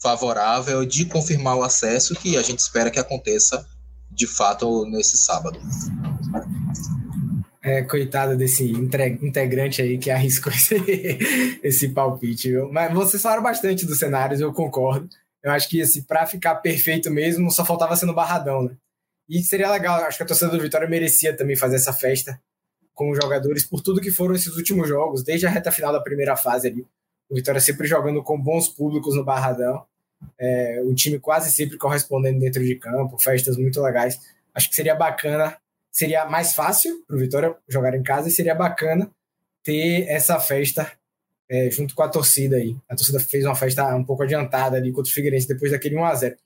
favorável 0.00 0.84
de 0.84 1.06
confirmar 1.06 1.56
o 1.56 1.62
acesso, 1.62 2.14
que 2.14 2.36
a 2.36 2.42
gente 2.42 2.58
espera 2.58 2.90
que 2.90 2.98
aconteça 2.98 3.66
de 4.10 4.26
fato 4.26 4.84
nesse 4.86 5.16
sábado. 5.16 5.58
É, 7.62 7.82
coitado 7.82 8.36
desse 8.36 8.70
integrante 8.70 9.80
aí 9.80 9.96
que 9.96 10.10
arriscou 10.10 10.52
esse, 10.54 10.76
esse 11.62 11.88
palpite, 11.88 12.50
viu? 12.50 12.70
Mas 12.70 12.92
vocês 12.92 13.22
falaram 13.22 13.42
bastante 13.42 13.86
dos 13.86 13.98
cenários, 13.98 14.40
eu 14.40 14.52
concordo. 14.52 15.08
Eu 15.42 15.50
acho 15.50 15.68
que 15.68 15.80
assim, 15.80 16.02
para 16.02 16.26
ficar 16.26 16.56
perfeito 16.56 17.10
mesmo, 17.10 17.50
só 17.50 17.64
faltava 17.64 17.96
ser 17.96 18.06
no 18.06 18.14
Barradão, 18.14 18.64
né? 18.64 18.76
E 19.28 19.42
seria 19.42 19.70
legal, 19.70 20.02
acho 20.04 20.18
que 20.18 20.22
a 20.22 20.26
torcida 20.26 20.50
do 20.50 20.60
Vitória 20.60 20.86
merecia 20.86 21.34
também 21.34 21.56
fazer 21.56 21.76
essa 21.76 21.92
festa 21.94 22.38
com 22.92 23.10
os 23.10 23.18
jogadores 23.20 23.64
por 23.64 23.80
tudo 23.80 24.00
que 24.00 24.10
foram 24.10 24.34
esses 24.34 24.54
últimos 24.56 24.86
jogos, 24.86 25.24
desde 25.24 25.46
a 25.46 25.50
reta 25.50 25.72
final 25.72 25.92
da 25.92 26.00
primeira 26.00 26.36
fase 26.36 26.68
ali. 26.68 26.86
O 27.34 27.36
Vitória 27.36 27.60
sempre 27.60 27.88
jogando 27.88 28.22
com 28.22 28.40
bons 28.40 28.68
públicos 28.68 29.16
no 29.16 29.24
Barradão. 29.24 29.84
É, 30.38 30.80
o 30.84 30.94
time 30.94 31.18
quase 31.18 31.50
sempre 31.50 31.76
correspondendo 31.76 32.38
dentro 32.38 32.64
de 32.64 32.76
campo, 32.76 33.18
festas 33.18 33.56
muito 33.56 33.82
legais. 33.82 34.20
Acho 34.54 34.68
que 34.68 34.76
seria 34.76 34.94
bacana, 34.94 35.56
seria 35.90 36.26
mais 36.26 36.54
fácil 36.54 37.04
para 37.04 37.16
o 37.16 37.18
Vitória 37.18 37.52
jogar 37.68 37.92
em 37.96 38.04
casa 38.04 38.28
e 38.28 38.30
seria 38.30 38.54
bacana 38.54 39.10
ter 39.64 40.06
essa 40.06 40.38
festa 40.38 40.92
é, 41.50 41.68
junto 41.72 41.92
com 41.96 42.04
a 42.04 42.08
torcida 42.08 42.54
aí. 42.54 42.76
A 42.88 42.94
torcida 42.94 43.18
fez 43.18 43.44
uma 43.44 43.56
festa 43.56 43.96
um 43.96 44.04
pouco 44.04 44.22
adiantada 44.22 44.76
ali 44.76 44.92
contra 44.92 45.10
o 45.10 45.12
Figueirense 45.12 45.48
depois 45.48 45.72
daquele 45.72 45.96
1x0. 45.96 46.36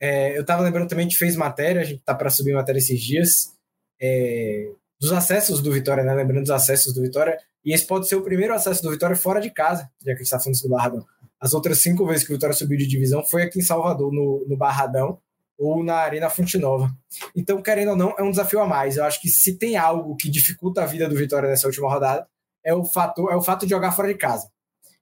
É, 0.00 0.36
eu 0.36 0.40
estava 0.40 0.62
lembrando 0.62 0.88
também 0.88 1.06
que 1.06 1.14
fez 1.16 1.36
matéria, 1.36 1.82
a 1.82 1.84
gente 1.84 2.00
está 2.00 2.16
para 2.16 2.30
subir 2.30 2.52
matéria 2.52 2.80
esses 2.80 3.00
dias, 3.00 3.52
é, 4.00 4.72
dos 5.00 5.12
acessos 5.12 5.62
do 5.62 5.70
Vitória, 5.70 6.02
né? 6.02 6.12
Lembrando 6.12 6.40
dos 6.40 6.50
acessos 6.50 6.92
do 6.92 7.00
Vitória, 7.00 7.38
e 7.64 7.72
esse 7.72 7.86
pode 7.86 8.08
ser 8.08 8.16
o 8.16 8.22
primeiro 8.22 8.54
acesso 8.54 8.82
do 8.82 8.90
Vitória 8.90 9.16
fora 9.16 9.40
de 9.40 9.50
casa, 9.50 9.88
já 10.00 10.06
que 10.06 10.10
a 10.10 10.14
gente 10.16 10.22
está 10.22 10.40
falando 10.40 10.60
do 10.60 10.68
Barradão. 10.68 11.06
As 11.40 11.54
outras 11.54 11.78
cinco 11.78 12.06
vezes 12.06 12.24
que 12.24 12.32
o 12.32 12.36
Vitória 12.36 12.54
subiu 12.54 12.78
de 12.78 12.86
divisão 12.86 13.24
foi 13.24 13.42
aqui 13.42 13.58
em 13.58 13.62
Salvador, 13.62 14.12
no, 14.12 14.44
no 14.48 14.56
Barradão, 14.56 15.18
ou 15.58 15.84
na 15.84 15.96
Arena 15.96 16.28
Fonte 16.28 16.58
Nova. 16.58 16.90
Então, 17.36 17.62
querendo 17.62 17.90
ou 17.90 17.96
não, 17.96 18.14
é 18.18 18.22
um 18.22 18.30
desafio 18.30 18.60
a 18.60 18.66
mais. 18.66 18.96
Eu 18.96 19.04
acho 19.04 19.20
que 19.20 19.28
se 19.28 19.56
tem 19.56 19.76
algo 19.76 20.16
que 20.16 20.28
dificulta 20.28 20.82
a 20.82 20.86
vida 20.86 21.08
do 21.08 21.14
Vitória 21.14 21.48
nessa 21.48 21.66
última 21.66 21.88
rodada, 21.88 22.26
é 22.64 22.74
o, 22.74 22.84
fator, 22.84 23.32
é 23.32 23.36
o 23.36 23.42
fato 23.42 23.64
de 23.64 23.70
jogar 23.70 23.92
fora 23.92 24.08
de 24.08 24.14
casa. 24.14 24.50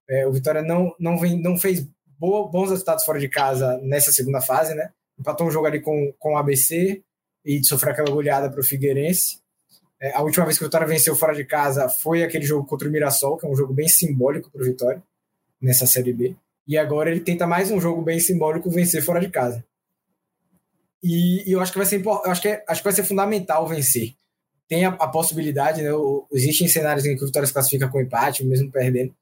É, 0.08 0.26
o 0.26 0.32
Vitória 0.32 0.62
não, 0.62 0.94
não, 0.98 1.18
vem, 1.18 1.40
não 1.40 1.56
fez 1.56 1.86
boa, 2.18 2.48
bons 2.50 2.70
resultados 2.70 3.04
fora 3.04 3.18
de 3.18 3.28
casa 3.28 3.78
nessa 3.82 4.12
segunda 4.12 4.40
fase, 4.40 4.74
né? 4.74 4.90
Empatou 5.18 5.46
um 5.46 5.50
jogo 5.50 5.66
ali 5.66 5.80
com, 5.80 6.12
com 6.18 6.34
o 6.34 6.36
ABC 6.36 7.02
e 7.44 7.64
sofreu 7.64 7.92
aquela 7.92 8.10
goleada 8.10 8.50
para 8.50 8.60
o 8.60 8.64
Figueirense. 8.64 9.40
É, 10.00 10.12
a 10.16 10.22
última 10.22 10.46
vez 10.46 10.56
que 10.56 10.64
o 10.64 10.66
Vitória 10.66 10.86
venceu 10.86 11.14
fora 11.14 11.34
de 11.34 11.44
casa 11.44 11.88
foi 11.88 12.22
aquele 12.22 12.44
jogo 12.44 12.66
contra 12.66 12.88
o 12.88 12.90
Mirassol, 12.90 13.36
que 13.36 13.46
é 13.46 13.48
um 13.48 13.54
jogo 13.54 13.74
bem 13.74 13.86
simbólico 13.86 14.50
para 14.50 14.62
o 14.62 14.64
Vitória 14.64 15.02
nessa 15.60 15.86
Série 15.86 16.12
B. 16.12 16.34
E 16.66 16.78
agora 16.78 17.10
ele 17.10 17.20
tenta 17.20 17.46
mais 17.46 17.70
um 17.70 17.80
jogo 17.80 18.00
bem 18.00 18.18
simbólico 18.18 18.70
vencer 18.70 19.02
fora 19.02 19.20
de 19.20 19.28
casa. 19.28 19.62
E, 21.02 21.48
e 21.48 21.52
eu 21.52 21.60
acho 21.60 21.72
que 21.72 21.78
vai 21.78 21.86
ser 21.86 22.02
acho 22.24 22.42
que, 22.42 22.48
é, 22.48 22.64
acho 22.66 22.80
que 22.80 22.84
vai 22.84 22.92
ser 22.92 23.04
fundamental 23.04 23.66
vencer. 23.66 24.14
Tem 24.68 24.84
a, 24.84 24.90
a 24.90 25.08
possibilidade, 25.08 25.82
né? 25.82 25.90
Existem 26.32 26.68
cenários 26.68 27.04
em 27.04 27.16
que 27.16 27.22
o 27.22 27.26
Vitória 27.26 27.46
se 27.46 27.52
classifica 27.52 27.88
com 27.88 28.00
empate, 28.00 28.44
mesmo 28.44 28.70
perdendo, 28.70 29.14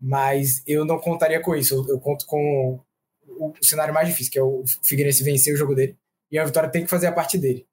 mas 0.00 0.62
eu 0.66 0.84
não 0.84 0.98
contaria 0.98 1.40
com 1.40 1.54
isso. 1.54 1.74
Eu, 1.74 1.94
eu 1.94 2.00
conto 2.00 2.26
com 2.26 2.78
o, 3.26 3.50
o 3.50 3.64
cenário 3.64 3.94
mais 3.94 4.08
difícil, 4.08 4.32
que 4.32 4.38
é 4.38 4.42
o 4.42 4.64
Figueirense 4.82 5.22
vencer 5.22 5.54
o 5.54 5.56
jogo 5.56 5.74
dele, 5.74 5.96
e 6.30 6.38
a 6.38 6.44
Vitória 6.44 6.68
tem 6.68 6.84
que 6.84 6.90
fazer 6.90 7.06
a 7.06 7.12
parte 7.12 7.38
dele. 7.38 7.66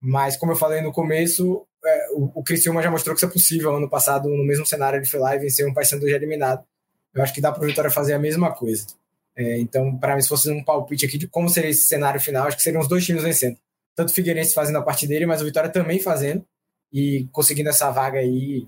Mas, 0.00 0.36
como 0.36 0.52
eu 0.52 0.56
falei 0.56 0.80
no 0.80 0.92
começo, 0.92 1.64
é, 1.84 2.08
o, 2.12 2.30
o 2.34 2.42
Criciúma 2.42 2.82
já 2.82 2.90
mostrou 2.90 3.14
que 3.14 3.18
isso 3.18 3.26
é 3.26 3.32
possível. 3.32 3.74
Ano 3.74 3.88
passado, 3.88 4.28
no 4.28 4.44
mesmo 4.44 4.64
cenário, 4.64 4.98
ele 4.98 5.06
foi 5.06 5.20
lá 5.20 5.34
e 5.34 5.38
venceu 5.38 5.68
um 5.68 5.74
Paysandu 5.74 6.08
já 6.08 6.16
eliminado. 6.16 6.64
Eu 7.14 7.22
acho 7.22 7.32
que 7.34 7.40
dá 7.40 7.52
para 7.52 7.62
o 7.62 7.66
Vitória 7.66 7.90
fazer 7.90 8.14
a 8.14 8.18
mesma 8.18 8.52
coisa. 8.52 8.86
É, 9.36 9.58
então, 9.58 9.96
para 9.98 10.14
mim, 10.14 10.22
se 10.22 10.28
fosse 10.28 10.50
um 10.50 10.62
palpite 10.62 11.06
aqui 11.06 11.18
de 11.18 11.26
como 11.26 11.48
seria 11.48 11.70
esse 11.70 11.86
cenário 11.86 12.20
final, 12.20 12.46
acho 12.46 12.56
que 12.56 12.62
seriam 12.62 12.80
os 12.80 12.88
dois 12.88 13.04
times 13.04 13.22
vencendo. 13.22 13.56
Tanto 13.94 14.10
o 14.10 14.12
Figueirense 14.14 14.54
fazendo 14.54 14.78
a 14.78 14.82
parte 14.82 15.06
dele, 15.06 15.26
mas 15.26 15.42
o 15.42 15.44
Vitória 15.44 15.70
também 15.70 15.98
fazendo 15.98 16.44
e 16.92 17.26
conseguindo 17.32 17.68
essa 17.70 17.90
vaga 17.90 18.18
aí 18.18 18.66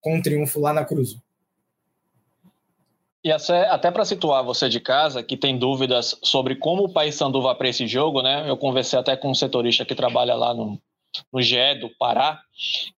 com 0.00 0.16
um 0.16 0.22
triunfo 0.22 0.60
lá 0.60 0.72
na 0.72 0.84
Cruz. 0.84 1.16
E 3.24 3.30
até 3.30 3.90
para 3.90 4.04
situar 4.04 4.42
você 4.42 4.68
de 4.68 4.80
casa, 4.80 5.22
que 5.22 5.36
tem 5.36 5.56
dúvidas 5.56 6.18
sobre 6.24 6.56
como 6.56 6.84
o 6.84 6.92
Paysandu 6.92 7.40
vai 7.40 7.54
para 7.54 7.68
esse 7.68 7.86
jogo, 7.86 8.20
né? 8.20 8.48
Eu 8.48 8.56
conversei 8.56 8.98
até 8.98 9.16
com 9.16 9.30
um 9.30 9.34
setorista 9.34 9.84
que 9.84 9.94
trabalha 9.94 10.34
lá 10.34 10.52
no, 10.52 10.80
no 11.32 11.42
GE 11.42 11.74
do 11.80 11.90
Pará, 11.98 12.40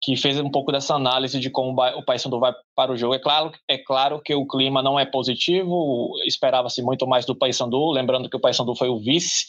que 0.01 0.15
fez 0.15 0.39
um 0.39 0.49
pouco 0.49 0.71
dessa 0.71 0.95
análise 0.95 1.39
de 1.39 1.49
como 1.49 1.71
o 1.81 2.03
Paysandu 2.03 2.39
vai 2.39 2.53
para 2.75 2.91
o 2.91 2.97
jogo. 2.97 3.15
É 3.15 3.19
claro, 3.19 3.51
é 3.67 3.77
claro 3.77 4.21
que 4.21 4.33
o 4.33 4.47
clima 4.47 4.81
não 4.81 4.99
é 4.99 5.05
positivo, 5.05 6.13
esperava-se 6.25 6.81
muito 6.81 7.07
mais 7.07 7.25
do 7.25 7.35
Paysandu, 7.35 7.91
lembrando 7.91 8.29
que 8.29 8.37
o 8.37 8.39
Paysandu 8.39 8.75
foi 8.75 8.89
o 8.89 8.99
vice 8.99 9.45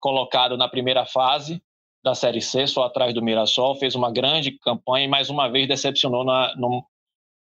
colocado 0.00 0.56
na 0.56 0.68
primeira 0.68 1.04
fase 1.04 1.62
da 2.02 2.14
Série 2.14 2.40
C, 2.40 2.66
só 2.66 2.84
atrás 2.84 3.12
do 3.14 3.22
Mirassol, 3.22 3.76
fez 3.76 3.94
uma 3.94 4.10
grande 4.10 4.52
campanha 4.52 5.04
e 5.04 5.08
mais 5.08 5.28
uma 5.28 5.48
vez 5.48 5.68
decepcionou 5.68 6.24
na, 6.24 6.54
no, 6.56 6.82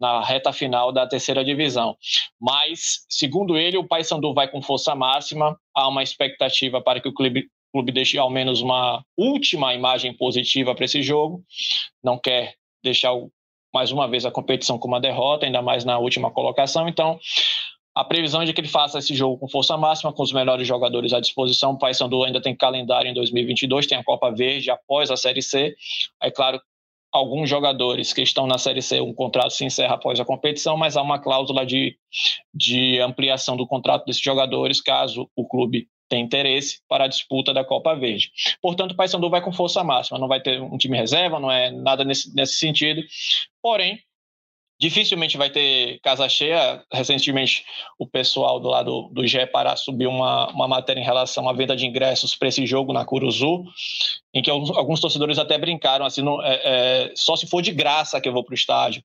na 0.01 0.25
reta 0.25 0.53
final 0.53 0.91
da 0.91 1.07
terceira 1.07 1.45
divisão. 1.45 1.97
Mas, 2.41 3.05
segundo 3.09 3.57
ele, 3.57 3.77
o 3.77 3.87
Paysandu 3.87 4.35
vai 4.35 4.49
com 4.49 4.63
força 4.63 4.95
máxima, 4.95 5.59
há 5.75 5.89
uma 5.89 6.03
expectativa 6.03 6.81
para 6.81 7.01
que 7.01 7.09
o 7.09 7.15
clube, 7.15 7.49
clube 7.73 7.93
deixe 7.93 8.19
ao 8.19 8.31
menos 8.31 8.61
uma 8.61 9.05
última 9.17 9.75
imagem 9.75 10.13
positiva 10.15 10.75
para 10.75 10.85
esse 10.85 11.03
jogo, 11.03 11.43
não 12.03 12.19
quer 12.19 12.55
deixar 12.83 13.13
mais 13.73 13.93
uma 13.93 14.09
vez 14.09 14.25
a 14.27 14.31
competição 14.31 14.79
com 14.79 14.89
uma 14.89 15.01
derrota, 15.01 15.47
ainda 15.47 15.63
mais 15.63 15.85
na 15.85 15.99
última 15.99 16.31
colocação, 16.31 16.89
então 16.89 17.19
a 17.95 18.05
previsão 18.05 18.43
é 18.43 18.45
de 18.45 18.53
que 18.53 18.61
ele 18.61 18.69
faça 18.69 18.99
esse 18.99 19.15
jogo 19.15 19.39
com 19.39 19.49
força 19.49 19.77
máxima, 19.77 20.13
com 20.13 20.23
os 20.23 20.33
melhores 20.33 20.67
jogadores 20.67 21.13
à 21.13 21.21
disposição. 21.21 21.73
O 21.73 21.79
Paysandu 21.79 22.25
ainda 22.25 22.41
tem 22.41 22.55
calendário 22.55 23.11
em 23.11 23.15
2022, 23.15 23.87
tem 23.87 23.99
a 23.99 24.05
Copa 24.05 24.31
Verde 24.31 24.71
após 24.71 25.11
a 25.11 25.17
Série 25.17 25.43
C. 25.43 25.75
É 26.23 26.31
claro, 26.31 26.61
alguns 27.13 27.51
jogadores 27.51 28.13
que 28.13 28.23
estão 28.23 28.47
na 28.47 28.59
Série 28.59 28.81
C, 28.81 29.01
um 29.01 29.13
contrato 29.13 29.51
se 29.51 29.65
encerra 29.65 29.95
após 29.95 30.21
a 30.21 30.25
competição, 30.25 30.77
mas 30.77 30.97
há 30.97 31.03
uma 31.03 31.19
cláusula 31.19 31.67
de, 31.67 31.97
de 32.55 33.01
ampliação 33.01 33.57
do 33.57 33.67
contrato 33.67 34.05
desses 34.07 34.23
jogadores 34.23 34.81
caso 34.81 35.29
o 35.35 35.47
clube 35.47 35.89
tenha 36.11 36.23
interesse 36.23 36.81
para 36.89 37.05
a 37.05 37.09
disputa 37.09 37.55
da 37.55 37.65
Copa 37.65 37.95
Verde. 37.95 38.31
Portanto, 38.61 38.93
o 38.93 38.97
Paysandu 38.97 39.31
vai 39.31 39.41
com 39.41 39.53
força 39.53 39.83
máxima, 39.83 40.19
não 40.19 40.29
vai 40.29 40.41
ter 40.41 40.61
um 40.61 40.77
time 40.77 40.99
reserva, 40.99 41.41
não 41.41 41.51
é 41.51 41.71
nada 41.71 42.05
nesse, 42.05 42.35
nesse 42.35 42.55
sentido. 42.55 43.01
Porém, 43.63 44.01
dificilmente 44.79 45.37
vai 45.37 45.49
ter 45.49 46.01
casa 46.01 46.29
cheia. 46.29 46.83
Recentemente, 46.93 47.65
o 47.99 48.07
pessoal 48.07 48.59
do 48.59 48.69
lado 48.69 49.09
do 49.13 49.27
GE 49.27 49.47
Pará 49.47 49.77
subiu 49.77 50.11
uma, 50.11 50.51
uma 50.51 50.67
matéria 50.67 51.01
em 51.01 51.05
relação 51.05 51.49
à 51.49 51.53
venda 51.53 51.77
de 51.77 51.87
ingressos 51.87 52.35
para 52.35 52.49
esse 52.49 52.67
jogo 52.67 52.93
na 52.93 53.05
Curuzu, 53.05 53.65
em 54.35 54.43
que 54.43 54.51
alguns, 54.51 54.71
alguns 54.71 55.01
torcedores 55.01 55.39
até 55.39 55.57
brincaram, 55.57 56.05
assim, 56.05 56.23
não, 56.23 56.43
é, 56.43 56.61
é, 56.65 57.13
só 57.15 57.37
se 57.37 57.47
for 57.47 57.63
de 57.63 57.71
graça 57.71 58.21
que 58.21 58.29
eu 58.29 58.33
vou 58.33 58.43
para 58.43 58.53
o 58.53 58.57
estádio. 58.57 59.03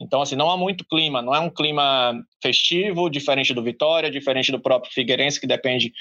Então, 0.00 0.22
assim, 0.22 0.36
não 0.36 0.48
há 0.48 0.56
muito 0.56 0.84
clima, 0.84 1.20
não 1.20 1.34
é 1.34 1.40
um 1.40 1.50
clima 1.50 2.14
festivo, 2.40 3.10
diferente 3.10 3.52
do 3.52 3.62
Vitória, 3.62 4.10
diferente 4.10 4.52
do 4.52 4.60
próprio 4.60 4.92
Figueirense, 4.92 5.40
que 5.40 5.46
depende 5.46 5.92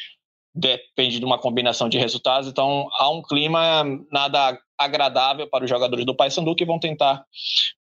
depende 0.57 1.19
de 1.19 1.25
uma 1.25 1.37
combinação 1.37 1.87
de 1.87 1.97
resultados. 1.97 2.49
Então, 2.49 2.87
há 2.93 3.09
um 3.11 3.21
clima 3.21 3.83
nada 4.11 4.57
agradável 4.77 5.47
para 5.47 5.63
os 5.63 5.69
jogadores 5.69 6.05
do 6.05 6.15
Paysandu 6.15 6.55
que 6.55 6.65
vão 6.65 6.79
tentar 6.79 7.23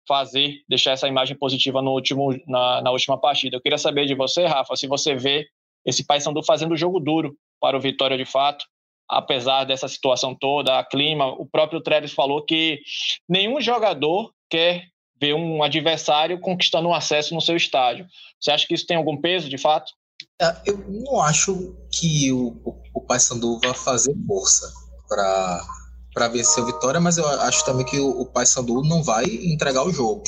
fazer, 0.06 0.62
deixar 0.68 0.92
essa 0.92 1.08
imagem 1.08 1.36
positiva 1.36 1.80
no 1.82 1.92
último, 1.92 2.38
na, 2.46 2.82
na 2.82 2.90
última 2.90 3.18
partida. 3.18 3.56
Eu 3.56 3.60
queria 3.60 3.78
saber 3.78 4.06
de 4.06 4.14
você, 4.14 4.46
Rafa, 4.46 4.76
se 4.76 4.86
você 4.86 5.14
vê 5.14 5.46
esse 5.84 6.06
Paysandu 6.06 6.42
fazendo 6.42 6.76
jogo 6.76 7.00
duro 7.00 7.34
para 7.60 7.76
o 7.76 7.80
Vitória 7.80 8.16
de 8.16 8.24
fato, 8.24 8.64
apesar 9.08 9.64
dessa 9.64 9.88
situação 9.88 10.34
toda, 10.34 10.78
a 10.78 10.84
clima. 10.84 11.26
O 11.26 11.46
próprio 11.46 11.80
Trellis 11.80 12.12
falou 12.12 12.44
que 12.44 12.80
nenhum 13.28 13.60
jogador 13.60 14.32
quer 14.50 14.84
ver 15.18 15.34
um 15.34 15.62
adversário 15.62 16.38
conquistando 16.40 16.88
um 16.88 16.94
acesso 16.94 17.34
no 17.34 17.40
seu 17.40 17.56
estádio. 17.56 18.06
Você 18.38 18.50
acha 18.50 18.66
que 18.66 18.74
isso 18.74 18.86
tem 18.86 18.96
algum 18.96 19.16
peso 19.16 19.48
de 19.48 19.56
fato? 19.56 19.92
É, 20.40 20.54
eu 20.66 20.78
não 20.88 21.20
acho 21.20 21.74
que 21.90 22.30
o, 22.32 22.60
o, 22.64 22.74
o 22.94 23.00
Paysandu 23.00 23.58
vá 23.62 23.72
fazer 23.72 24.14
força 24.26 24.72
para 25.08 26.28
vencer 26.28 26.62
o 26.62 26.66
Vitória, 26.66 27.00
mas 27.00 27.16
eu 27.16 27.26
acho 27.26 27.64
também 27.64 27.86
que 27.86 27.98
o, 27.98 28.20
o 28.20 28.26
Paysandu 28.26 28.82
não 28.82 29.02
vai 29.02 29.24
entregar 29.24 29.84
o 29.84 29.92
jogo. 29.92 30.24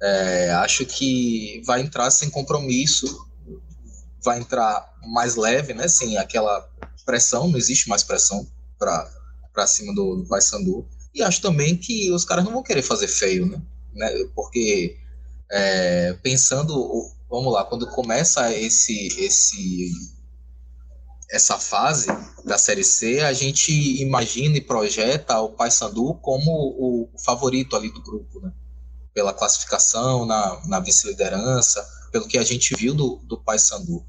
É, 0.00 0.52
acho 0.52 0.86
que 0.86 1.60
vai 1.66 1.80
entrar 1.80 2.10
sem 2.10 2.30
compromisso, 2.30 3.26
vai 4.22 4.38
entrar 4.38 4.94
mais 5.06 5.34
leve, 5.34 5.74
né? 5.74 5.88
Sem 5.88 6.16
aquela 6.16 6.68
pressão, 7.04 7.48
não 7.48 7.58
existe 7.58 7.88
mais 7.88 8.04
pressão 8.04 8.46
para 8.78 9.66
cima 9.66 9.92
do, 9.94 10.16
do 10.16 10.28
Paysandu. 10.28 10.86
E 11.12 11.22
acho 11.22 11.40
também 11.40 11.76
que 11.76 12.12
os 12.12 12.24
caras 12.24 12.44
não 12.44 12.52
vão 12.52 12.62
querer 12.62 12.82
fazer 12.82 13.08
feio, 13.08 13.46
né? 13.46 13.60
né? 13.94 14.08
Porque 14.36 14.96
é, 15.50 16.12
pensando, 16.22 17.10
vamos 17.28 17.52
lá, 17.52 17.64
quando 17.64 17.86
começa 17.88 18.52
esse 18.54 19.08
esse 19.18 19.92
essa 21.30 21.58
fase 21.58 22.06
da 22.44 22.56
Série 22.56 22.84
C, 22.84 23.20
a 23.20 23.32
gente 23.34 23.70
imagina 24.00 24.56
e 24.56 24.62
projeta 24.62 25.38
o 25.40 25.50
Paysandu 25.50 26.14
como 26.22 26.50
o 26.50 27.10
favorito 27.22 27.76
ali 27.76 27.92
do 27.92 28.02
grupo, 28.02 28.40
né? 28.40 28.50
Pela 29.12 29.34
classificação 29.34 30.24
na, 30.24 30.62
na 30.66 30.80
vice-liderança, 30.80 31.86
pelo 32.10 32.26
que 32.26 32.38
a 32.38 32.42
gente 32.42 32.74
viu 32.74 32.94
do, 32.94 33.16
do 33.24 33.36
Paysandu. 33.36 34.02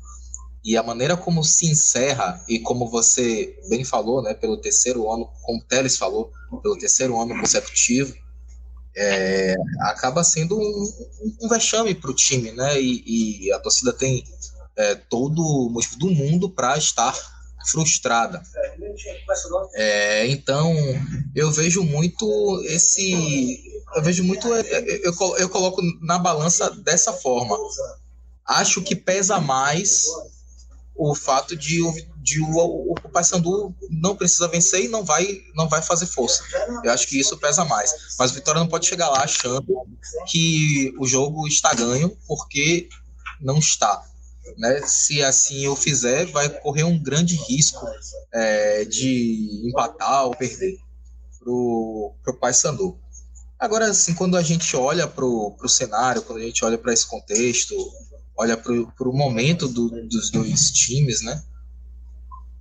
E 0.63 0.77
a 0.77 0.83
maneira 0.83 1.17
como 1.17 1.43
se 1.43 1.69
encerra, 1.69 2.41
e 2.47 2.59
como 2.59 2.89
você 2.89 3.57
bem 3.69 3.83
falou, 3.83 4.21
né, 4.21 4.33
pelo 4.33 4.57
terceiro 4.57 5.11
ano, 5.11 5.29
como 5.41 5.59
o 5.59 5.63
Teles 5.63 5.97
falou, 5.97 6.31
pelo 6.61 6.77
terceiro 6.77 7.19
ano 7.19 7.37
consecutivo, 7.39 8.13
é, 8.95 9.55
acaba 9.81 10.23
sendo 10.23 10.57
um, 10.57 10.93
um 11.41 11.47
vexame 11.47 11.93
para 11.95 12.11
o 12.11 12.15
time, 12.15 12.51
né? 12.51 12.79
E, 12.81 13.45
e, 13.45 13.51
a 13.51 13.59
torcida 13.59 13.93
tem 13.93 14.23
é, 14.75 14.95
todo 14.95 15.41
o 15.41 15.69
motivo 15.69 15.97
do 15.97 16.09
mundo 16.09 16.49
para 16.49 16.77
estar 16.77 17.13
frustrada. 17.67 18.41
É, 19.73 20.27
então, 20.27 20.73
eu 21.35 21.51
vejo 21.51 21.83
muito 21.83 22.61
esse. 22.65 23.63
Eu 23.95 24.03
vejo 24.03 24.23
muito. 24.23 24.53
É, 24.53 24.61
é, 24.61 25.07
eu, 25.07 25.13
eu 25.37 25.49
coloco 25.49 25.81
na 26.01 26.17
balança 26.17 26.69
dessa 26.69 27.13
forma. 27.13 27.57
Acho 28.45 28.81
que 28.81 28.95
pesa 28.95 29.39
mais 29.39 30.05
o 30.99 31.15
fato 31.15 31.55
de, 31.55 31.79
de 32.17 32.41
o, 32.41 32.91
o 32.91 33.09
Paysandu 33.09 33.73
não 33.89 34.17
precisa 34.17 34.49
vencer 34.49 34.83
e 34.83 34.87
não 34.89 35.05
vai, 35.05 35.41
não 35.55 35.69
vai 35.69 35.81
fazer 35.81 36.05
força. 36.07 36.43
Eu 36.83 36.91
acho 36.91 37.07
que 37.07 37.17
isso 37.17 37.37
pesa 37.37 37.63
mais. 37.63 37.93
Mas 38.19 38.31
o 38.31 38.33
Vitória 38.33 38.59
não 38.59 38.67
pode 38.67 38.85
chegar 38.85 39.07
lá 39.07 39.23
achando 39.23 39.65
que 40.27 40.93
o 40.99 41.07
jogo 41.07 41.47
está 41.47 41.73
ganho, 41.73 42.15
porque 42.27 42.89
não 43.39 43.59
está. 43.59 44.03
Né? 44.57 44.81
Se 44.85 45.23
assim 45.23 45.63
eu 45.63 45.73
fizer, 45.73 46.25
vai 46.25 46.49
correr 46.49 46.83
um 46.83 47.01
grande 47.01 47.35
risco 47.35 47.85
é, 48.33 48.83
de 48.83 49.69
empatar 49.69 50.25
ou 50.25 50.35
perder 50.35 50.77
pro, 51.39 52.13
pro 52.21 52.37
Paysandu. 52.37 52.99
Agora, 53.57 53.87
assim, 53.87 54.13
quando 54.13 54.35
a 54.35 54.41
gente 54.41 54.75
olha 54.75 55.07
pro, 55.07 55.51
pro 55.51 55.69
cenário, 55.69 56.21
quando 56.23 56.39
a 56.39 56.45
gente 56.45 56.63
olha 56.65 56.77
para 56.77 56.91
esse 56.91 57.07
contexto, 57.07 57.73
olha 58.39 58.55
para 58.55 59.09
o 59.09 59.13
momento 59.13 59.67
do, 59.67 59.89
dos 60.07 60.31
dois 60.31 60.71
times, 60.71 61.21
né? 61.21 61.43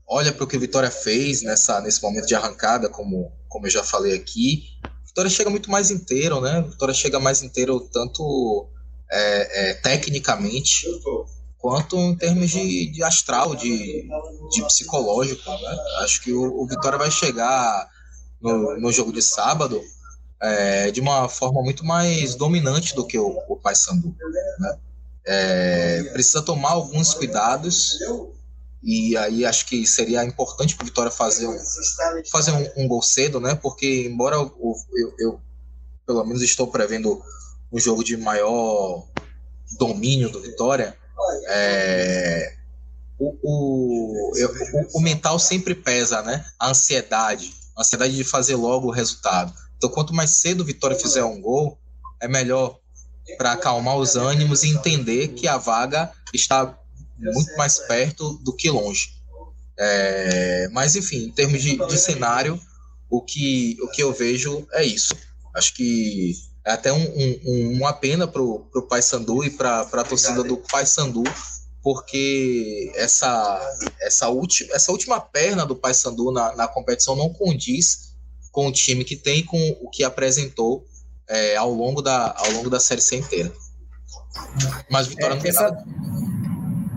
Olha 0.08 0.32
para 0.32 0.42
o 0.42 0.47
que 0.47 0.56
o 0.56 0.61
Vitória 0.61 0.90
fez 0.90 1.42
nessa, 1.42 1.80
nesse 1.80 2.02
momento 2.02 2.26
de 2.26 2.35
arrancada, 2.35 2.88
como, 2.88 3.30
como 3.49 3.66
eu 3.66 3.70
já 3.70 3.85
falei 3.85 4.12
aqui. 4.12 4.64
Vitória 5.06 5.30
chega 5.30 5.49
muito 5.49 5.70
mais 5.70 5.92
inteiro, 5.92 6.40
né? 6.40 6.62
Vitória 6.62 6.92
chega 6.92 7.20
mais 7.20 7.44
inteiro 7.44 7.78
tanto 7.92 8.68
é, 9.08 9.70
é, 9.70 9.75
tecnicamente 9.75 10.85
quanto 11.58 11.97
em 11.97 12.16
termos 12.16 12.50
de, 12.50 12.90
de 12.90 13.04
astral, 13.04 13.54
de, 13.54 14.08
de 14.50 14.64
psicológico. 14.64 15.49
Né? 15.49 15.78
Acho 16.00 16.20
que 16.23 16.32
o, 16.32 16.61
o, 16.61 16.66
Vitória 16.66 16.99
vai 16.99 17.11
chegar 17.11 17.88
no, 18.40 18.80
no 18.80 18.90
jogo 18.90 19.12
de 19.12 19.23
sábado 19.23 19.80
é, 20.42 20.90
de 20.90 21.00
uma 21.00 21.28
forma 21.28 21.62
muito 21.62 21.85
mais 21.85 22.35
dominante 22.35 22.97
do 22.97 23.06
que 23.06 23.18
o, 23.18 23.38
o 23.49 23.56
Paysandu. 23.56 24.16
Né? 24.58 24.78
É, 25.30 26.04
precisa 26.04 26.40
tomar 26.40 26.70
alguns 26.70 27.12
cuidados 27.12 27.99
e 28.82 29.16
aí 29.16 29.44
acho 29.44 29.66
que 29.66 29.87
seria 29.87 30.25
importante 30.25 30.76
para 30.76 30.87
Vitória 30.87 31.11
fazer 31.11 31.47
um, 31.47 31.58
fazer 32.30 32.52
um, 32.52 32.85
um, 32.85 32.88
gol 32.88 33.02
cedo, 33.02 33.40
né? 33.40 33.54
Porque 33.54 34.06
embora 34.06 34.37
eu, 34.37 34.50
eu, 34.94 35.14
eu, 35.18 35.40
pelo 36.06 36.25
menos 36.25 36.42
estou 36.42 36.68
prevendo 36.68 37.23
um 37.73 37.78
jogo 37.78 38.04
de 38.04 38.16
maior 38.16 39.06
domínio 39.78 40.30
do 40.30 40.40
Vitória, 40.40 40.97
é, 41.49 42.54
o, 43.18 43.37
o, 43.42 44.32
eu, 44.37 44.49
o, 44.49 44.99
o, 44.99 45.00
mental 45.00 45.38
sempre 45.38 45.75
pesa, 45.75 46.23
né? 46.23 46.47
A 46.58 46.70
ansiedade, 46.70 47.52
a 47.76 47.80
ansiedade 47.80 48.14
de 48.14 48.25
fazer 48.25 48.54
logo 48.54 48.87
o 48.87 48.92
resultado. 48.92 49.52
Então, 49.76 49.90
quanto 49.90 50.14
mais 50.14 50.30
cedo 50.30 50.61
o 50.61 50.64
Vitória 50.64 50.97
fizer 50.97 51.25
um 51.25 51.40
gol, 51.40 51.78
é 52.20 52.28
melhor 52.28 52.78
para 53.37 53.52
acalmar 53.52 53.97
os 53.97 54.16
ânimos 54.16 54.62
e 54.62 54.68
entender 54.68 55.28
que 55.28 55.47
a 55.47 55.58
vaga 55.58 56.11
está 56.32 56.78
muito 57.18 57.56
mais 57.56 57.78
perto 57.80 58.38
do 58.38 58.52
que 58.52 58.70
longe. 58.70 59.18
É, 59.78 60.68
mas, 60.73 60.97
enfim, 60.97 61.25
em 61.25 61.30
termos 61.30 61.62
de, 61.62 61.76
de, 61.76 61.99
cenário, 61.99 62.61
o 63.08 63.23
que, 63.23 63.76
o 63.80 63.88
que 63.88 64.02
eu 64.02 64.12
vejo 64.12 64.66
é 64.73 64.85
isso. 64.85 65.14
Acho 65.54 65.75
que 65.75 66.35
é 66.64 66.73
até 66.73 66.92
um, 66.92 67.40
um, 67.47 67.73
uma 67.76 67.92
pena 67.92 68.26
para 68.26 68.42
o 68.42 68.87
Paysandu 68.88 69.44
e 69.44 69.50
para 69.50 69.80
a 69.80 70.04
torcida 70.04 70.42
do 70.42 70.56
Paysandu, 70.56 71.23
porque 71.82 72.92
essa, 72.97 73.61
essa, 74.00 74.28
ulti, 74.28 74.68
essa 74.73 74.90
última 74.90 75.20
perna 75.20 75.64
do 75.64 75.76
Paysandu 75.76 76.32
na, 76.32 76.54
na 76.56 76.68
competição 76.68 77.14
não 77.14 77.32
condiz 77.32 78.08
com 78.50 78.66
o 78.66 78.73
time 78.73 79.04
que 79.04 79.16
tem, 79.16 79.44
com 79.44 79.78
o 79.80 79.88
que 79.88 80.02
apresentou 80.02 80.85
é, 81.28 81.56
ao, 81.56 81.73
longo 81.73 82.02
da, 82.02 82.35
ao 82.37 82.50
longo 82.52 82.70
da 82.70 82.80
Série 82.80 83.00
C 83.00 83.16
inteira. 83.16 83.52
Mas 84.90 85.08
Vitória 85.08 85.32
é, 85.32 85.37
não 85.37 85.42
tem 85.42 85.50
essa... 85.50 85.62
nada 85.62 85.85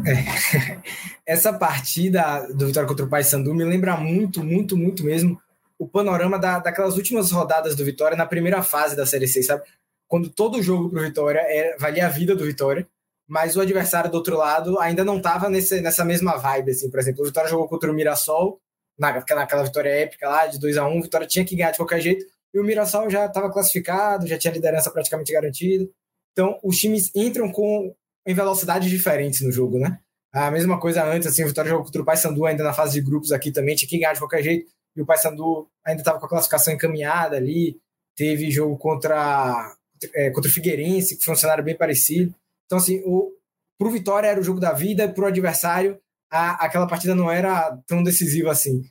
é. 0.08 0.80
Essa 1.26 1.54
partida 1.54 2.48
do 2.54 2.68
Vitória 2.68 2.88
contra 2.88 3.06
o 3.06 3.10
Paysandu 3.10 3.54
me 3.54 3.64
lembra 3.64 3.96
muito, 3.96 4.44
muito, 4.44 4.76
muito 4.76 5.04
mesmo 5.04 5.40
o 5.78 5.88
panorama 5.88 6.38
da, 6.38 6.60
daquelas 6.60 6.96
últimas 6.96 7.32
rodadas 7.32 7.76
do 7.76 7.86
Vitória 7.86 8.16
na 8.16 8.26
primeira 8.26 8.62
fase 8.62 8.96
da 8.96 9.06
Série 9.06 9.28
C, 9.28 9.42
sabe? 9.42 9.64
Quando 10.08 10.30
todo 10.30 10.62
jogo 10.62 10.90
para 10.90 11.00
o 11.00 11.04
Vitória 11.04 11.40
era, 11.40 11.78
valia 11.78 12.06
a 12.06 12.10
vida 12.10 12.36
do 12.36 12.46
Vitória, 12.46 12.88
mas 13.28 13.56
o 13.56 13.62
adversário 13.62 14.12
do 14.12 14.18
outro 14.18 14.38
lado 14.38 14.78
ainda 14.80 15.04
não 15.04 15.18
estava 15.18 15.50
nessa 15.50 16.04
mesma 16.04 16.38
vibe, 16.38 16.72
assim. 16.72 16.92
Por 16.92 17.00
exemplo, 17.00 17.22
o 17.22 17.26
Vitória 17.26 17.50
jogou 17.50 17.68
contra 17.68 17.90
o 17.90 17.94
Mirassol, 17.94 18.60
naquela, 19.00 19.42
naquela 19.42 19.64
vitória 19.64 19.90
épica 19.90 20.30
lá, 20.30 20.46
de 20.46 20.60
2 20.60 20.78
a 20.78 20.86
1 20.86 20.92
um, 20.92 21.00
o 21.00 21.02
Vitória 21.02 21.26
tinha 21.26 21.46
que 21.46 21.56
ganhar 21.56 21.72
de 21.72 21.78
qualquer 21.78 22.02
jeito, 22.02 22.26
e 22.54 22.60
o 22.60 22.64
Mirassol 22.64 23.10
já 23.10 23.26
estava 23.26 23.52
classificado, 23.52 24.28
já 24.28 24.38
tinha 24.38 24.54
liderança 24.54 24.92
praticamente 24.92 25.32
garantida. 25.32 25.88
Então, 26.32 26.60
os 26.64 26.78
times 26.78 27.12
entram 27.16 27.52
com 27.52 27.94
em 28.26 28.34
velocidades 28.34 28.90
diferentes 28.90 29.42
no 29.42 29.52
jogo, 29.52 29.80
né? 29.80 30.00
A 30.34 30.50
mesma 30.50 30.80
coisa 30.80 31.04
antes, 31.04 31.28
assim, 31.28 31.44
o 31.44 31.48
Vitória 31.48 31.70
jogou 31.70 31.86
contra 31.86 32.02
o 32.02 32.06
Paysandu 32.06 32.46
ainda 32.46 32.64
na 32.64 32.74
fase 32.74 32.94
de 32.94 33.02
grupos 33.02 33.32
aqui 33.32 33.52
também, 33.52 33.76
tinha 33.76 33.90
que 33.90 33.98
ganhar 33.98 34.14
de 34.14 34.20
qualquer 34.20 34.42
jeito, 34.42 34.72
e 34.96 35.02
o 35.02 35.06
Paysandu 35.06 35.68
ainda 35.86 36.02
estava 36.02 36.20
com 36.20 36.26
a 36.26 36.30
classificação 36.30 36.74
encaminhada 36.74 37.36
ali, 37.36 37.78
teve 38.16 38.50
jogo 38.52 38.78
contra, 38.78 39.76
é, 40.14 40.30
contra 40.30 40.50
o 40.50 40.54
Figueirense, 40.54 41.18
que 41.18 41.26
foi 41.26 41.34
um 41.34 41.38
cenário 41.38 41.64
bem 41.64 41.76
parecido. 41.76 42.34
Então, 42.66 42.78
assim, 42.78 43.02
o, 43.04 43.34
pro 43.78 43.90
Vitória 43.90 44.28
era 44.28 44.40
o 44.40 44.44
jogo 44.44 44.60
da 44.60 44.72
vida, 44.72 45.12
pro 45.12 45.26
adversário, 45.26 46.00
a, 46.32 46.66
aquela 46.66 46.88
partida 46.88 47.14
não 47.14 47.30
era 47.30 47.78
tão 47.86 48.02
decisiva 48.02 48.52
assim. 48.52 48.84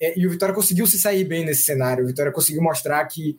É, 0.00 0.18
e 0.18 0.26
o 0.26 0.30
Vitória 0.30 0.54
conseguiu 0.54 0.86
se 0.86 0.98
sair 0.98 1.24
bem 1.24 1.44
nesse 1.44 1.64
cenário, 1.64 2.04
o 2.04 2.06
Vitória 2.06 2.32
conseguiu 2.32 2.62
mostrar 2.62 3.04
que 3.06 3.38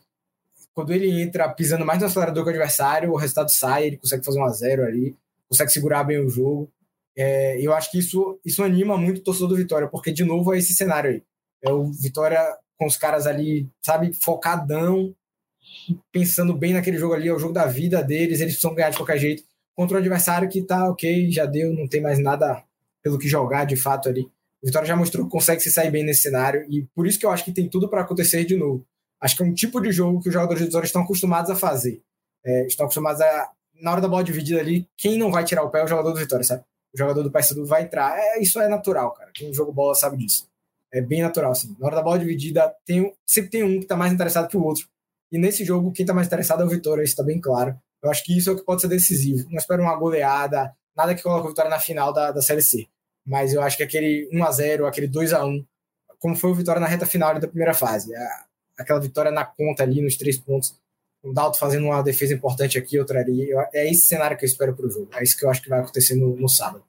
quando 0.74 0.92
ele 0.92 1.10
entra 1.20 1.48
pisando 1.48 1.84
mais 1.84 2.00
no 2.00 2.06
acelerador 2.06 2.44
que 2.44 2.50
o 2.50 2.52
adversário, 2.52 3.10
o 3.12 3.16
resultado 3.16 3.50
sai, 3.50 3.86
ele 3.86 3.96
consegue 3.96 4.24
fazer 4.24 4.38
um 4.38 4.44
a 4.44 4.50
zero 4.50 4.84
ali 4.84 5.16
consegue 5.48 5.72
segurar 5.72 6.04
bem 6.04 6.18
o 6.18 6.28
jogo. 6.28 6.70
É, 7.16 7.60
eu 7.60 7.72
acho 7.72 7.90
que 7.90 7.98
isso, 7.98 8.38
isso 8.44 8.62
anima 8.62 8.96
muito 8.96 9.18
o 9.18 9.24
torcedor 9.24 9.48
do 9.48 9.56
Vitória, 9.56 9.88
porque, 9.88 10.12
de 10.12 10.24
novo, 10.24 10.54
é 10.54 10.58
esse 10.58 10.74
cenário 10.74 11.10
aí. 11.10 11.22
É 11.62 11.72
o 11.72 11.90
Vitória 11.90 12.40
com 12.78 12.86
os 12.86 12.96
caras 12.96 13.26
ali, 13.26 13.68
sabe, 13.82 14.12
focadão, 14.12 15.12
pensando 16.12 16.56
bem 16.56 16.74
naquele 16.74 16.96
jogo 16.96 17.14
ali, 17.14 17.26
é 17.26 17.34
o 17.34 17.38
jogo 17.38 17.52
da 17.52 17.66
vida 17.66 18.02
deles, 18.04 18.40
eles 18.40 18.52
precisam 18.52 18.74
ganhar 18.74 18.90
de 18.90 18.96
qualquer 18.96 19.18
jeito, 19.18 19.42
contra 19.74 19.96
o 19.96 20.00
adversário 20.00 20.48
que 20.48 20.62
tá 20.62 20.88
ok, 20.88 21.28
já 21.30 21.44
deu, 21.44 21.72
não 21.72 21.88
tem 21.88 22.00
mais 22.00 22.20
nada 22.20 22.62
pelo 23.02 23.18
que 23.18 23.26
jogar 23.26 23.64
de 23.64 23.74
fato 23.74 24.08
ali. 24.08 24.30
O 24.62 24.66
Vitória 24.66 24.88
já 24.88 24.96
mostrou 24.96 25.24
que 25.24 25.30
consegue 25.30 25.60
se 25.60 25.70
sair 25.70 25.90
bem 25.90 26.04
nesse 26.04 26.22
cenário, 26.22 26.66
e 26.68 26.84
por 26.94 27.06
isso 27.06 27.18
que 27.18 27.26
eu 27.26 27.30
acho 27.30 27.44
que 27.44 27.52
tem 27.52 27.68
tudo 27.68 27.88
para 27.88 28.02
acontecer 28.02 28.44
de 28.44 28.56
novo. 28.56 28.84
Acho 29.20 29.36
que 29.36 29.42
é 29.42 29.46
um 29.46 29.54
tipo 29.54 29.80
de 29.80 29.90
jogo 29.92 30.20
que 30.20 30.28
os 30.28 30.34
jogadores 30.34 30.60
do 30.60 30.66
Vitória 30.66 30.86
estão 30.86 31.02
acostumados 31.02 31.50
a 31.50 31.56
fazer. 31.56 32.02
É, 32.44 32.66
estão 32.66 32.86
acostumados 32.86 33.20
a 33.20 33.50
na 33.80 33.92
hora 33.92 34.00
da 34.00 34.08
bola 34.08 34.24
dividida 34.24 34.60
ali, 34.60 34.86
quem 34.96 35.18
não 35.18 35.30
vai 35.30 35.44
tirar 35.44 35.62
o 35.62 35.70
pé 35.70 35.80
é 35.80 35.84
o 35.84 35.88
jogador 35.88 36.12
do 36.12 36.18
Vitória, 36.18 36.44
sabe? 36.44 36.64
O 36.92 36.98
jogador 36.98 37.22
do 37.22 37.30
Paysandu 37.30 37.64
vai 37.64 37.82
entrar. 37.82 38.18
É, 38.18 38.40
isso 38.40 38.60
é 38.60 38.68
natural, 38.68 39.12
cara. 39.12 39.30
Quem 39.32 39.52
joga 39.52 39.72
bola 39.72 39.94
sabe 39.94 40.16
disso. 40.16 40.48
É 40.92 41.00
bem 41.00 41.22
natural, 41.22 41.52
assim. 41.52 41.76
Na 41.78 41.86
hora 41.86 41.96
da 41.96 42.02
bola 42.02 42.18
dividida, 42.18 42.74
tem, 42.84 43.12
sempre 43.26 43.50
tem 43.50 43.62
um 43.62 43.78
que 43.80 43.86
tá 43.86 43.96
mais 43.96 44.12
interessado 44.12 44.48
que 44.48 44.56
o 44.56 44.64
outro. 44.64 44.86
E 45.30 45.38
nesse 45.38 45.64
jogo, 45.64 45.92
quem 45.92 46.06
tá 46.06 46.14
mais 46.14 46.26
interessado 46.26 46.62
é 46.62 46.66
o 46.66 46.68
Vitória, 46.68 47.02
isso 47.02 47.14
tá 47.14 47.22
bem 47.22 47.40
claro. 47.40 47.78
Eu 48.02 48.10
acho 48.10 48.24
que 48.24 48.36
isso 48.36 48.48
é 48.48 48.52
o 48.52 48.56
que 48.56 48.64
pode 48.64 48.80
ser 48.80 48.88
decisivo. 48.88 49.48
Não 49.50 49.58
espero 49.58 49.82
uma 49.82 49.94
goleada, 49.96 50.74
nada 50.96 51.14
que 51.14 51.22
coloque 51.22 51.46
o 51.46 51.50
Vitória 51.50 51.70
na 51.70 51.78
final 51.78 52.12
da, 52.12 52.32
da 52.32 52.40
Série 52.40 52.62
C. 52.62 52.86
Mas 53.28 53.52
eu 53.52 53.62
acho 53.62 53.76
que 53.76 53.82
aquele 53.82 54.26
1x0, 54.32 54.88
aquele 54.88 55.06
2x1, 55.06 55.62
como 56.18 56.34
foi 56.34 56.50
o 56.50 56.54
Vitória 56.54 56.80
na 56.80 56.86
reta 56.86 57.04
final 57.04 57.38
da 57.38 57.46
primeira 57.46 57.74
fase. 57.74 58.10
Aquela 58.76 58.98
vitória 58.98 59.30
na 59.30 59.44
conta 59.44 59.82
ali, 59.82 60.00
nos 60.00 60.16
três 60.16 60.38
pontos, 60.38 60.74
o 61.22 61.32
Dalto 61.32 61.58
fazendo 61.58 61.84
uma 61.84 62.00
defesa 62.00 62.32
importante 62.32 62.78
aqui, 62.78 62.98
outra 62.98 63.20
ali. 63.20 63.50
É 63.74 63.90
esse 63.90 64.06
cenário 64.06 64.36
que 64.36 64.44
eu 64.44 64.48
espero 64.48 64.74
para 64.74 64.86
o 64.86 64.90
jogo. 64.90 65.08
É 65.12 65.22
isso 65.22 65.36
que 65.36 65.44
eu 65.44 65.50
acho 65.50 65.60
que 65.60 65.68
vai 65.68 65.80
acontecer 65.80 66.14
no, 66.14 66.36
no 66.36 66.48
sábado. 66.48 66.82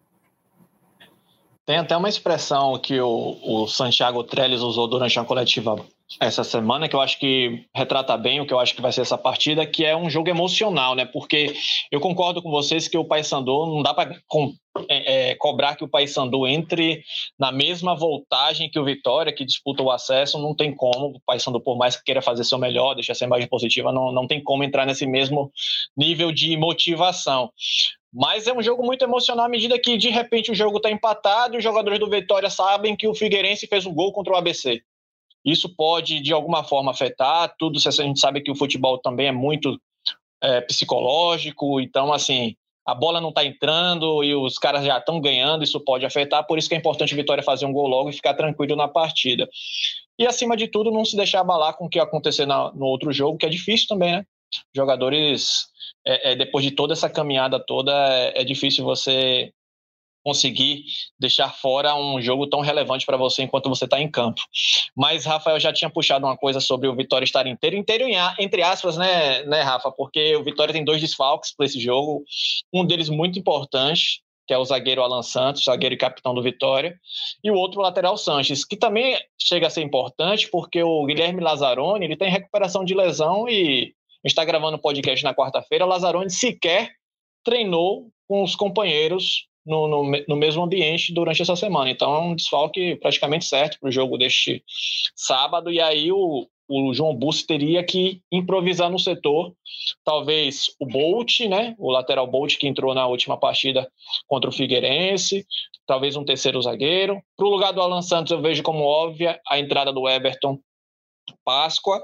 Tem 1.66 1.78
até 1.78 1.98
uma 1.98 2.08
expressão 2.08 2.80
que 2.80 3.00
o, 3.02 3.38
o 3.44 3.68
Santiago 3.68 4.24
Trellis 4.24 4.62
usou 4.62 4.88
durante 4.88 5.20
a 5.20 5.26
coletiva 5.26 5.76
essa 6.20 6.44
semana, 6.44 6.90
que 6.90 6.96
eu 6.96 7.02
acho 7.02 7.20
que 7.20 7.66
retrata 7.76 8.18
bem 8.18 8.42
o 8.42 8.46
que 8.46 8.54
eu 8.54 8.60
acho 8.60 8.74
que 8.74 8.82
vai 8.82 8.92
ser 8.92 9.02
essa 9.02 9.18
partida, 9.18 9.66
que 9.66 9.86
é 9.86 9.96
um 9.96 10.10
jogo 10.10 10.30
emocional, 10.30 10.96
né? 10.96 11.06
Porque 11.06 11.54
eu 11.92 12.00
concordo 12.00 12.42
com 12.42 12.50
vocês 12.50 12.88
que 12.88 12.98
o 12.98 13.06
Paysandu 13.06 13.68
não 13.68 13.84
dá 13.84 13.94
para 13.94 14.16
é, 14.90 15.32
é, 15.32 15.36
cobrar 15.36 15.76
que 15.76 15.84
o 15.84 15.88
Paysandu 15.88 16.48
entre 16.48 17.04
na 17.38 17.52
mesma 17.52 17.96
voltagem 17.96 18.70
que 18.70 18.80
o 18.80 18.86
Vitória, 18.86 19.34
que 19.34 19.46
disputa 19.46 19.84
o 19.84 19.92
acesso, 19.92 20.40
não 20.40 20.56
tem 20.56 20.76
como. 20.76 21.18
O 21.18 21.22
Paysandu, 21.26 21.62
por 21.62 21.78
mais 21.78 21.96
que 21.96 22.04
queira 22.04 22.22
fazer 22.22 22.44
seu 22.44 22.58
melhor, 22.58 22.96
deixar 22.96 23.14
essa 23.14 23.26
imagem 23.26 23.48
positiva, 23.48 23.92
não, 23.92 24.12
não 24.12 24.26
tem 24.26 24.42
como 24.42 24.64
entrar 24.64 24.88
nesse 24.88 25.06
mesmo 25.06 25.52
nível 25.96 26.32
de 26.32 26.58
motivação. 26.58 27.52
Mas 28.12 28.48
é 28.48 28.54
um 28.54 28.64
jogo 28.64 28.84
muito 28.84 29.04
emocional 29.04 29.46
à 29.46 29.50
medida 29.50 29.80
que, 29.80 29.96
de 29.96 30.10
repente, 30.10 30.52
o 30.52 30.56
jogo 30.56 30.78
está 30.78 30.90
empatado 30.90 31.54
e 31.54 31.58
os 31.60 31.64
jogadores 31.64 32.00
do 32.00 32.10
Vitória 32.10 32.50
sabem 32.50 32.96
que 32.96 33.08
o 33.08 33.14
Figueirense 33.14 33.68
fez 33.68 33.86
um 33.86 33.94
gol 33.94 34.12
contra 34.12 34.34
o 34.34 34.36
ABC. 34.36 34.82
Isso 35.46 35.74
pode, 35.76 36.22
de 36.22 36.34
alguma 36.34 36.64
forma, 36.64 36.92
afetar 36.92 37.54
tudo. 37.58 37.80
A 37.86 37.92
gente 37.92 38.20
sabe 38.20 38.42
que 38.42 38.52
o 38.52 38.56
futebol 38.56 38.98
também 38.98 39.28
é 39.28 39.32
muito 39.32 39.80
é, 40.42 40.62
psicológico, 40.62 41.80
então, 41.80 42.14
assim, 42.14 42.56
a 42.86 42.94
bola 42.94 43.22
não 43.22 43.30
está 43.30 43.46
entrando 43.46 44.24
e 44.24 44.34
os 44.34 44.58
caras 44.58 44.84
já 44.84 44.98
estão 44.98 45.22
ganhando, 45.22 45.64
isso 45.64 45.80
pode 45.80 46.06
afetar. 46.06 46.46
Por 46.46 46.58
isso 46.58 46.68
que 46.68 46.76
é 46.76 46.78
importante 46.78 47.14
o 47.14 47.18
Vitória 47.18 47.44
fazer 47.44 47.66
um 47.66 47.74
gol 47.74 47.88
logo 47.88 48.10
e 48.10 48.14
ficar 48.14 48.34
tranquilo 48.34 48.76
na 48.76 48.88
partida. 48.88 49.48
E, 50.18 50.26
acima 50.26 50.58
de 50.58 50.68
tudo, 50.68 50.92
não 50.92 51.06
se 51.06 51.16
deixar 51.16 51.42
abalar 51.42 51.78
com 51.78 51.86
o 51.86 51.90
que 51.90 52.00
acontecer 52.00 52.46
na, 52.46 52.72
no 52.74 52.86
outro 52.86 53.12
jogo, 53.12 53.38
que 53.38 53.46
é 53.46 53.50
difícil 53.50 53.88
também, 53.88 54.12
né? 54.12 54.26
Jogadores 54.76 55.68
é, 56.06 56.32
é, 56.32 56.36
depois 56.36 56.66
de 56.66 56.72
toda 56.72 56.94
essa 56.94 57.10
caminhada 57.10 57.60
toda, 57.60 57.92
é, 57.94 58.42
é 58.42 58.44
difícil 58.44 58.84
você 58.84 59.54
conseguir 60.30 60.84
deixar 61.20 61.50
fora 61.50 61.96
um 61.96 62.22
jogo 62.22 62.46
tão 62.46 62.60
relevante 62.60 63.04
para 63.04 63.18
você 63.18 63.42
enquanto 63.42 63.68
você 63.68 63.86
está 63.86 64.00
em 64.00 64.10
campo. 64.10 64.40
Mas 64.96 65.26
Rafael 65.26 65.60
já 65.60 65.74
tinha 65.74 65.90
puxado 65.90 66.26
uma 66.28 66.38
coisa 66.38 66.60
sobre 66.60 66.88
o 66.88 66.96
Vitória 66.96 67.26
estar 67.26 67.48
inteiro, 67.48 67.76
inteiro 67.76 68.06
entre 68.38 68.62
aspas, 68.62 68.96
né, 68.96 69.42
né, 69.44 69.62
Rafa? 69.62 69.92
Porque 69.92 70.36
o 70.36 70.44
Vitória 70.44 70.72
tem 70.72 70.86
dois 70.86 71.02
desfalques 71.02 71.56
para 71.56 71.66
esse 71.66 71.80
jogo, 71.80 72.24
um 72.72 72.86
deles 72.86 73.10
muito 73.10 73.40
importante, 73.40 74.22
que 74.48 74.54
é 74.54 74.58
o 74.58 74.66
zagueiro 74.66 75.02
Alan 75.02 75.24
Santos, 75.24 75.64
zagueiro 75.64 75.96
e 75.96 75.98
capitão 75.98 76.36
do 76.36 76.44
Vitória, 76.44 76.96
e 77.44 77.50
o 77.50 77.56
outro 77.56 77.80
o 77.80 77.84
lateral 77.84 78.16
Sanches, 78.16 78.64
que 78.64 78.78
também 78.78 79.18
chega 79.40 79.66
a 79.66 79.70
ser 79.70 79.82
importante 79.82 80.48
porque 80.52 80.84
o 80.84 81.06
Guilherme 81.08 81.42
Lazzaroni, 81.42 82.06
ele 82.06 82.16
tem 82.16 82.30
recuperação 82.30 82.86
de 82.86 82.94
lesão 82.94 83.50
e 83.50 83.94
está 84.24 84.46
gravando 84.46 84.78
o 84.78 84.82
podcast 84.82 85.24
na 85.24 85.34
quarta-feira, 85.34 85.86
Lazzaroni 85.86 86.30
sequer 86.30 86.92
treinou 87.44 88.12
com 88.28 88.44
os 88.44 88.56
companheiros 88.56 89.49
no, 89.70 89.88
no, 89.88 90.12
no, 90.28 90.36
mesmo 90.36 90.64
ambiente 90.64 91.14
durante 91.14 91.42
essa 91.42 91.56
semana. 91.56 91.90
Então 91.90 92.14
é 92.14 92.20
um 92.20 92.36
desfalque 92.36 92.96
praticamente 92.96 93.46
certo 93.46 93.80
para 93.80 93.88
o 93.88 93.92
jogo 93.92 94.18
deste 94.18 94.64
sábado. 95.16 95.72
E 95.72 95.80
aí 95.80 96.12
o, 96.12 96.48
o 96.68 96.94
João 96.94 97.16
Bussi 97.16 97.46
teria 97.46 97.84
que 97.84 98.22
improvisar 98.32 98.90
no 98.90 98.98
setor. 98.98 99.54
Talvez 100.04 100.76
o 100.80 100.88
Bolt, 100.88 101.42
né? 101.42 101.76
O 101.78 101.92
lateral 101.92 102.26
Bolt 102.26 102.58
que 102.58 102.68
entrou 102.68 102.94
na 102.96 103.06
última 103.06 103.38
partida 103.38 103.88
contra 104.28 104.50
o 104.50 104.54
Figueirense. 104.54 105.46
Talvez 105.86 106.16
um 106.16 106.26
terceiro 106.26 106.62
zagueiro. 106.62 107.22
Para 107.38 107.48
o 107.48 107.52
lugar 107.52 107.72
do 107.72 107.82
Alan 107.82 108.02
Santos, 108.02 108.32
eu 108.32 108.42
vejo 108.42 108.64
como 108.64 108.84
óbvia 108.84 109.40
a 109.48 109.60
entrada 109.60 109.94
do 109.94 110.10
Everton 110.10 110.60
Páscoa. 111.46 112.04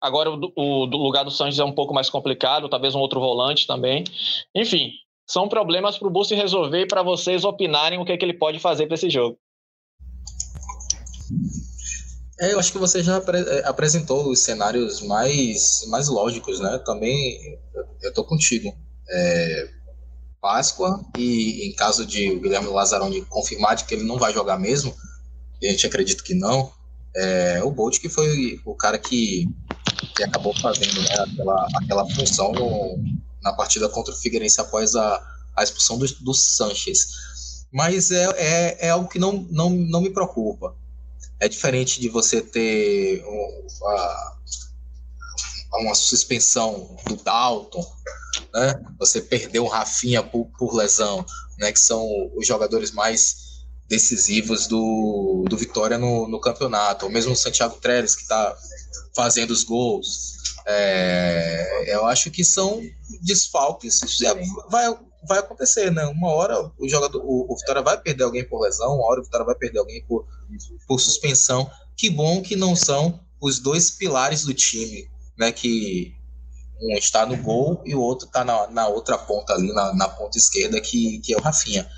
Agora 0.00 0.30
o, 0.30 0.52
o, 0.56 0.86
do 0.86 0.96
lugar 0.96 1.24
do 1.24 1.30
Sanches 1.30 1.58
é 1.58 1.64
um 1.64 1.74
pouco 1.74 1.92
mais 1.92 2.08
complicado, 2.08 2.68
talvez 2.68 2.94
um 2.94 3.00
outro 3.00 3.20
volante 3.20 3.66
também. 3.66 4.02
Enfim, 4.54 4.92
são 5.30 5.48
problemas 5.48 5.96
para 5.96 6.08
o 6.08 6.10
Bussi 6.10 6.34
resolver 6.34 6.80
e 6.80 6.88
para 6.88 7.04
vocês 7.04 7.44
opinarem 7.44 8.00
o 8.00 8.04
que, 8.04 8.10
é 8.10 8.16
que 8.16 8.24
ele 8.24 8.34
pode 8.34 8.58
fazer 8.58 8.86
para 8.86 8.96
esse 8.96 9.08
jogo. 9.08 9.38
É, 12.40 12.52
eu 12.52 12.58
acho 12.58 12.72
que 12.72 12.78
você 12.78 13.00
já 13.00 13.18
é, 13.18 13.68
apresentou 13.68 14.28
os 14.28 14.40
cenários 14.40 15.00
mais, 15.02 15.86
mais 15.88 16.08
lógicos, 16.08 16.58
né? 16.58 16.78
Também 16.84 17.56
eu 18.02 18.12
tô 18.12 18.24
contigo. 18.24 18.74
É, 19.08 19.68
Páscoa 20.40 21.04
e 21.16 21.68
em 21.68 21.72
caso 21.74 22.04
de 22.04 22.32
o 22.32 22.40
Guilherme 22.40 22.68
Lazzaroni 22.68 23.22
confirmar 23.26 23.76
de 23.76 23.84
que 23.84 23.94
ele 23.94 24.04
não 24.04 24.18
vai 24.18 24.32
jogar 24.32 24.58
mesmo, 24.58 24.92
a 25.62 25.66
gente 25.66 25.86
acredita 25.86 26.24
que 26.24 26.34
não, 26.34 26.72
é, 27.14 27.62
o 27.62 27.70
Bolt 27.70 28.00
que 28.00 28.08
foi 28.08 28.58
o 28.64 28.74
cara 28.74 28.98
que, 28.98 29.46
que 30.16 30.24
acabou 30.24 30.58
fazendo 30.58 30.98
né, 31.02 31.14
aquela, 31.18 31.68
aquela 31.76 32.10
função 32.14 32.52
no, 32.52 32.98
na 33.42 33.52
partida 33.52 33.88
contra 33.88 34.12
o 34.12 34.16
Figueirense 34.16 34.60
após 34.60 34.94
a, 34.94 35.22
a 35.56 35.62
expulsão 35.62 35.98
do, 35.98 36.06
do 36.20 36.34
Sanches. 36.34 37.66
Mas 37.72 38.10
é, 38.10 38.24
é, 38.36 38.86
é 38.86 38.90
algo 38.90 39.08
que 39.08 39.18
não, 39.18 39.46
não, 39.50 39.70
não 39.70 40.00
me 40.00 40.10
preocupa. 40.10 40.74
É 41.38 41.48
diferente 41.48 42.00
de 42.00 42.08
você 42.08 42.42
ter 42.42 43.24
uma, 43.24 44.36
uma 45.74 45.94
suspensão 45.94 46.96
do 47.06 47.16
Dalton, 47.16 47.84
né? 48.52 48.82
Você 48.98 49.20
perdeu 49.20 49.64
o 49.64 49.68
Rafinha 49.68 50.22
por, 50.22 50.46
por, 50.58 50.74
lesão, 50.74 51.24
né? 51.58 51.72
Que 51.72 51.80
são 51.80 52.06
os 52.34 52.46
jogadores 52.46 52.90
mais 52.90 53.64
decisivos 53.88 54.66
do, 54.66 55.44
do 55.48 55.56
Vitória 55.56 55.96
no, 55.96 56.28
no 56.28 56.40
campeonato. 56.40 57.06
Ou 57.06 57.12
mesmo 57.12 57.32
o 57.32 57.36
Santiago 57.36 57.78
Trellis, 57.80 58.16
que 58.16 58.22
está 58.22 58.56
fazendo 59.14 59.50
os 59.50 59.64
gols. 59.64 60.39
É, 60.66 61.94
eu 61.94 62.06
acho 62.06 62.30
que 62.30 62.44
são 62.44 62.82
desfalques. 63.22 64.00
Vai, 64.68 64.94
vai 65.26 65.38
acontecer, 65.38 65.90
né? 65.90 66.04
Uma 66.06 66.28
hora 66.28 66.70
o 66.78 66.88
jogador, 66.88 67.22
o, 67.24 67.52
o, 67.52 67.56
Vitória 67.56 67.82
vai 67.82 68.00
perder 68.00 68.24
alguém 68.24 68.44
por 68.44 68.60
lesão, 68.60 68.96
uma 68.96 69.06
hora 69.06 69.20
o 69.20 69.24
Vitória 69.24 69.46
vai 69.46 69.54
perder 69.54 69.78
alguém 69.78 70.04
por, 70.04 70.26
por 70.86 71.00
suspensão. 71.00 71.70
Que 71.96 72.08
bom 72.08 72.42
que 72.42 72.56
não 72.56 72.74
são 72.74 73.20
os 73.40 73.58
dois 73.58 73.90
pilares 73.90 74.44
do 74.44 74.54
time, 74.54 75.08
né? 75.38 75.52
Que 75.52 76.14
um 76.80 76.96
está 76.96 77.26
no 77.26 77.36
gol 77.36 77.82
e 77.84 77.94
o 77.94 78.00
outro 78.00 78.26
está 78.26 78.42
na, 78.42 78.66
na 78.68 78.88
outra 78.88 79.18
ponta 79.18 79.52
ali, 79.52 79.72
na, 79.72 79.94
na 79.94 80.08
ponta 80.08 80.38
esquerda, 80.38 80.80
que, 80.80 81.18
que 81.20 81.34
é 81.34 81.36
o 81.36 81.40
Rafinha. 81.40 81.88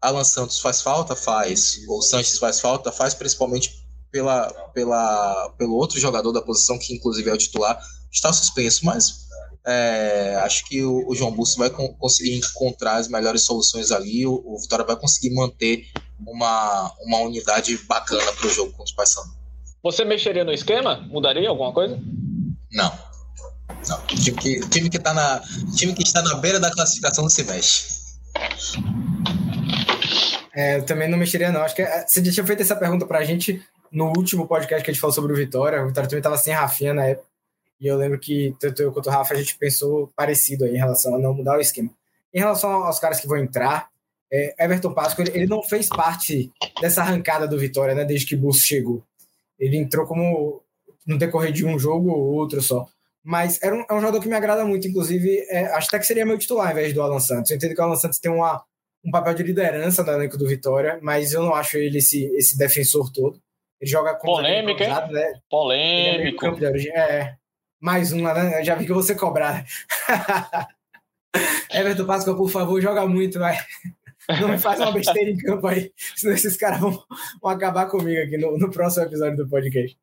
Alan 0.00 0.24
Santos 0.24 0.58
faz 0.58 0.82
falta? 0.82 1.14
Faz. 1.14 1.78
O 1.88 2.02
Sanches 2.02 2.38
faz 2.38 2.60
falta? 2.60 2.90
Faz, 2.90 3.14
principalmente 3.14 3.81
pela, 4.12 4.46
pela, 4.74 5.50
pelo 5.56 5.74
outro 5.74 5.98
jogador 5.98 6.30
da 6.30 6.42
posição, 6.42 6.78
que 6.78 6.94
inclusive 6.94 7.30
é 7.30 7.32
o 7.32 7.38
titular, 7.38 7.80
está 8.12 8.30
suspenso, 8.32 8.84
mas 8.84 9.22
é, 9.66 10.38
acho 10.42 10.64
que 10.66 10.82
o, 10.84 11.08
o 11.08 11.14
João 11.14 11.32
Busso 11.32 11.58
vai 11.58 11.70
com, 11.70 11.88
conseguir 11.94 12.36
encontrar 12.36 12.96
as 12.96 13.08
melhores 13.08 13.42
soluções 13.42 13.90
ali, 13.90 14.26
o, 14.26 14.42
o, 14.44 14.58
Vitória 14.60 14.84
vai 14.84 14.96
conseguir 14.96 15.34
manter 15.34 15.86
uma, 16.26 16.92
uma 17.00 17.18
unidade 17.20 17.76
bacana 17.88 18.30
para 18.32 18.46
o 18.46 18.50
jogo 18.50 18.72
contra 18.72 18.92
o 18.92 18.96
Paysandu. 18.96 19.32
Você 19.82 20.04
mexeria 20.04 20.44
no 20.44 20.52
esquema? 20.52 20.96
Mudaria 21.10 21.48
alguma 21.48 21.72
coisa? 21.72 21.98
Não. 22.70 22.92
Não. 23.88 24.00
Time 24.06 24.36
que, 24.36 24.60
time 24.68 24.90
que, 24.90 24.98
tá 24.98 25.14
na, 25.14 25.42
time 25.74 25.94
que 25.94 26.02
está 26.02 26.22
na 26.22 26.34
beira 26.34 26.60
da 26.60 26.70
classificação 26.70 27.22
não 27.24 27.30
se 27.30 27.42
mexe. 27.42 28.02
É, 30.54 30.76
eu 30.76 30.84
também 30.84 31.08
não 31.08 31.18
mexeria, 31.18 31.50
não. 31.50 31.62
Acho 31.62 31.74
que 31.74 31.82
é, 31.82 32.06
você 32.06 32.24
já 32.24 32.32
tinha 32.32 32.46
feito 32.46 32.62
essa 32.62 32.76
pergunta 32.76 33.06
para 33.06 33.18
a 33.18 33.24
gente 33.24 33.60
no 33.92 34.06
último 34.06 34.48
podcast 34.48 34.82
que 34.84 34.90
a 34.90 34.94
gente 34.94 35.00
falou 35.00 35.14
sobre 35.14 35.32
o 35.32 35.36
Vitória. 35.36 35.82
O 35.82 35.88
Vitória 35.88 36.08
também 36.08 36.20
estava 36.20 36.38
sem 36.38 36.52
Rafinha 36.52 36.94
na 36.94 37.06
época. 37.06 37.28
E 37.78 37.86
eu 37.86 37.96
lembro 37.96 38.18
que 38.18 38.54
tanto 38.58 38.80
eu 38.80 38.92
quanto 38.92 39.08
o 39.08 39.10
Rafa 39.10 39.34
a 39.34 39.36
gente 39.36 39.58
pensou 39.58 40.10
parecido 40.16 40.64
aí 40.64 40.74
em 40.74 40.78
relação 40.78 41.14
a 41.16 41.18
não 41.18 41.34
mudar 41.34 41.58
o 41.58 41.60
esquema. 41.60 41.90
Em 42.32 42.38
relação 42.38 42.70
aos 42.70 42.98
caras 42.98 43.20
que 43.20 43.26
vão 43.26 43.36
entrar, 43.36 43.88
é, 44.32 44.64
Everton 44.64 44.94
Páscoa, 44.94 45.24
ele, 45.24 45.36
ele, 45.36 45.46
não 45.46 45.62
fez 45.62 45.88
parte 45.88 46.50
dessa 46.80 47.02
arrancada 47.02 47.46
do 47.46 47.58
Vitória, 47.58 47.94
né, 47.94 48.04
desde 48.04 48.26
que 48.26 48.36
Bus 48.36 48.58
chegou. 48.58 49.02
Ele 49.58 49.76
entrou 49.76 50.06
como 50.06 50.62
no 51.06 51.18
decorrer 51.18 51.52
de 51.52 51.66
um 51.66 51.78
jogo 51.78 52.10
ou 52.10 52.34
outro 52.34 52.62
só. 52.62 52.86
Mas 53.22 53.60
era 53.60 53.74
um, 53.74 53.84
é 53.88 53.92
um 53.92 54.00
jogador 54.00 54.20
que 54.20 54.28
me 54.28 54.34
agrada 54.34 54.64
muito, 54.64 54.88
inclusive, 54.88 55.44
é, 55.50 55.66
acho 55.74 55.88
até 55.88 55.98
que 55.98 56.06
seria 56.06 56.24
meu 56.24 56.38
titular 56.38 56.66
ao 56.66 56.72
invés 56.72 56.94
do 56.94 57.02
Alan 57.02 57.20
Santos. 57.20 57.50
Eu 57.50 57.56
entendo 57.56 57.74
que 57.74 57.80
o 57.80 57.84
Alan 57.84 57.96
Santos 57.96 58.18
tem 58.18 58.30
uma, 58.30 58.62
um 59.04 59.10
papel 59.10 59.34
de 59.34 59.42
liderança 59.42 60.02
no 60.02 60.12
elenco 60.12 60.38
do 60.38 60.46
Vitória, 60.46 60.98
mas 61.02 61.32
eu 61.32 61.42
não 61.42 61.54
acho 61.54 61.76
ele 61.76 61.98
esse, 61.98 62.24
esse 62.36 62.56
defensor 62.56 63.12
todo. 63.12 63.40
Ele 63.82 63.90
joga 63.90 64.14
com 64.14 64.28
Polêmica, 64.28 64.84
hein? 64.84 65.12
Né? 65.12 65.40
Polêmico. 65.50 66.46
É, 66.46 67.00
é, 67.00 67.34
mais 67.80 68.12
uma, 68.12 68.32
né? 68.32 68.60
Eu 68.60 68.64
já 68.64 68.76
vi 68.76 68.84
que 68.84 68.92
eu 68.92 68.94
vou 68.94 69.02
ser 69.02 69.16
cobrado. 69.16 69.66
Everton 71.74 72.06
Páscoa, 72.06 72.36
por 72.36 72.48
favor, 72.48 72.80
joga 72.80 73.04
muito, 73.08 73.40
vai. 73.40 73.58
Não 74.40 74.48
me 74.48 74.58
faz 74.58 74.78
uma 74.78 74.92
besteira 74.92 75.30
em 75.30 75.36
campo 75.36 75.66
aí, 75.66 75.92
senão 76.14 76.32
esses 76.32 76.56
caras 76.56 76.78
vão, 76.78 76.92
vão 77.42 77.50
acabar 77.50 77.86
comigo 77.86 78.22
aqui 78.22 78.38
no, 78.38 78.56
no 78.56 78.70
próximo 78.70 79.04
episódio 79.04 79.38
do 79.38 79.48
podcast. 79.48 79.98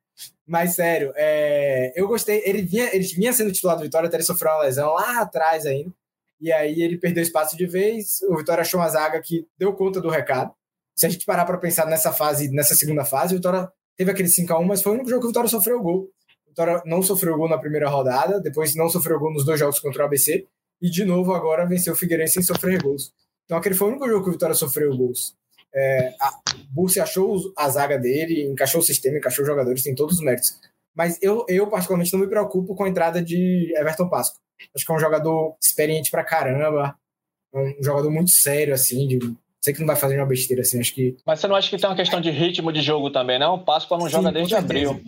Mas 0.46 0.76
sério, 0.76 1.14
é, 1.16 1.94
eu 1.96 2.06
gostei. 2.06 2.44
Ele 2.46 2.62
vinha, 2.62 2.94
ele 2.94 3.06
vinha 3.06 3.32
sendo 3.32 3.54
titular 3.54 3.78
do 3.78 3.84
Vitória 3.84 4.08
até 4.08 4.18
ele 4.18 4.24
sofreu 4.24 4.52
uma 4.52 4.64
lesão 4.64 4.92
lá 4.92 5.22
atrás 5.22 5.66
ainda. 5.66 5.94
E 6.42 6.52
aí 6.52 6.82
ele 6.82 6.98
perdeu 6.98 7.24
espaço 7.24 7.56
de 7.56 7.66
vez. 7.66 8.22
O 8.24 8.36
Vitória 8.36 8.62
achou 8.62 8.82
uma 8.82 8.90
zaga 8.90 9.22
que 9.22 9.48
deu 9.58 9.72
conta 9.72 10.02
do 10.02 10.10
recado. 10.10 10.54
Se 11.00 11.06
a 11.06 11.10
gente 11.10 11.24
parar 11.24 11.46
para 11.46 11.58
pensar 11.58 11.86
nessa 11.86 12.12
fase, 12.12 12.52
nessa 12.52 12.76
segunda 12.76 13.06
fase, 13.06 13.34
o 13.34 13.38
Vitória 13.38 13.72
teve 13.96 14.12
aquele 14.12 14.28
5x1, 14.28 14.66
mas 14.66 14.82
foi 14.82 14.92
o 14.92 14.96
único 14.96 15.10
jogo 15.10 15.22
que 15.22 15.28
o 15.28 15.30
Vitória 15.30 15.50
sofreu 15.50 15.82
gol. 15.82 16.10
O 16.46 16.50
Vitória 16.50 16.84
não 16.86 17.02
sofreu 17.02 17.38
gol 17.38 17.48
na 17.48 17.58
primeira 17.58 17.88
rodada, 17.88 18.42
depois 18.42 18.76
não 18.76 18.90
sofreu 18.90 19.18
gol 19.18 19.32
nos 19.32 19.46
dois 19.46 19.58
jogos 19.58 19.80
contra 19.80 20.04
o 20.04 20.06
ABC, 20.06 20.46
e 20.82 20.90
de 20.90 21.06
novo 21.06 21.34
agora 21.34 21.66
venceu 21.66 21.94
o 21.94 21.96
Figueirense 21.96 22.34
sem 22.34 22.44
sofrer 22.44 22.84
gols. 22.84 23.14
Então 23.46 23.58
aquele 23.58 23.76
foi 23.76 23.88
o 23.88 23.92
único 23.92 24.10
jogo 24.10 24.24
que 24.26 24.30
o 24.30 24.34
Vitória 24.34 24.54
sofreu 24.54 24.94
gols. 24.98 25.38
É, 25.74 26.14
a 26.20 26.32
Bursi 26.70 27.00
achou 27.00 27.54
a 27.56 27.70
zaga 27.70 27.98
dele, 27.98 28.44
encaixou 28.44 28.82
o 28.82 28.84
sistema, 28.84 29.20
encaixou 29.20 29.44
os 29.44 29.48
jogadores, 29.48 29.82
tem 29.82 29.96
todos 29.96 30.18
os 30.18 30.22
méritos. 30.22 30.60
Mas 30.94 31.18
eu, 31.22 31.46
eu 31.48 31.66
particularmente, 31.68 32.12
não 32.12 32.20
me 32.20 32.28
preocupo 32.28 32.76
com 32.76 32.84
a 32.84 32.90
entrada 32.90 33.22
de 33.22 33.74
Everton 33.78 34.10
Pasco. 34.10 34.38
Acho 34.76 34.86
que 34.86 34.92
é 34.92 34.96
um 34.96 35.00
jogador 35.00 35.56
experiente 35.64 36.12
pra 36.12 36.26
caramba, 36.26 36.94
um 37.54 37.82
jogador 37.82 38.12
muito 38.12 38.32
sério, 38.32 38.74
assim, 38.74 39.08
de 39.08 39.18
sei 39.62 39.74
que 39.74 39.80
não 39.80 39.88
vai 39.88 39.96
fazer 39.96 40.18
uma 40.18 40.26
besteira 40.26 40.62
assim, 40.62 40.80
acho 40.80 40.94
que. 40.94 41.18
Mas 41.26 41.40
você 41.40 41.48
não 41.48 41.56
acha 41.56 41.70
que 41.70 41.78
tem 41.78 41.90
uma 41.90 41.96
questão 41.96 42.22
de 42.22 42.32
ritmo 42.32 42.72
de 42.72 42.82
jogo 42.82 43.12
também, 43.12 43.38
não? 43.38 43.56
O 43.56 43.64
Páscoa 43.64 43.98
não 43.98 44.06
Sim, 44.06 44.14
joga 44.14 44.32
desde 44.32 44.56
abril. 44.56 45.02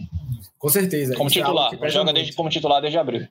Com 0.57 0.69
certeza. 0.69 1.15
Como 1.15 1.29
Isso 1.29 1.39
é 1.39 1.41
titular. 1.41 1.73
É 1.81 1.89
joga 1.89 2.13
desde, 2.13 2.33
como 2.33 2.49
titular 2.49 2.81
desde 2.81 2.97
abril. 2.97 3.27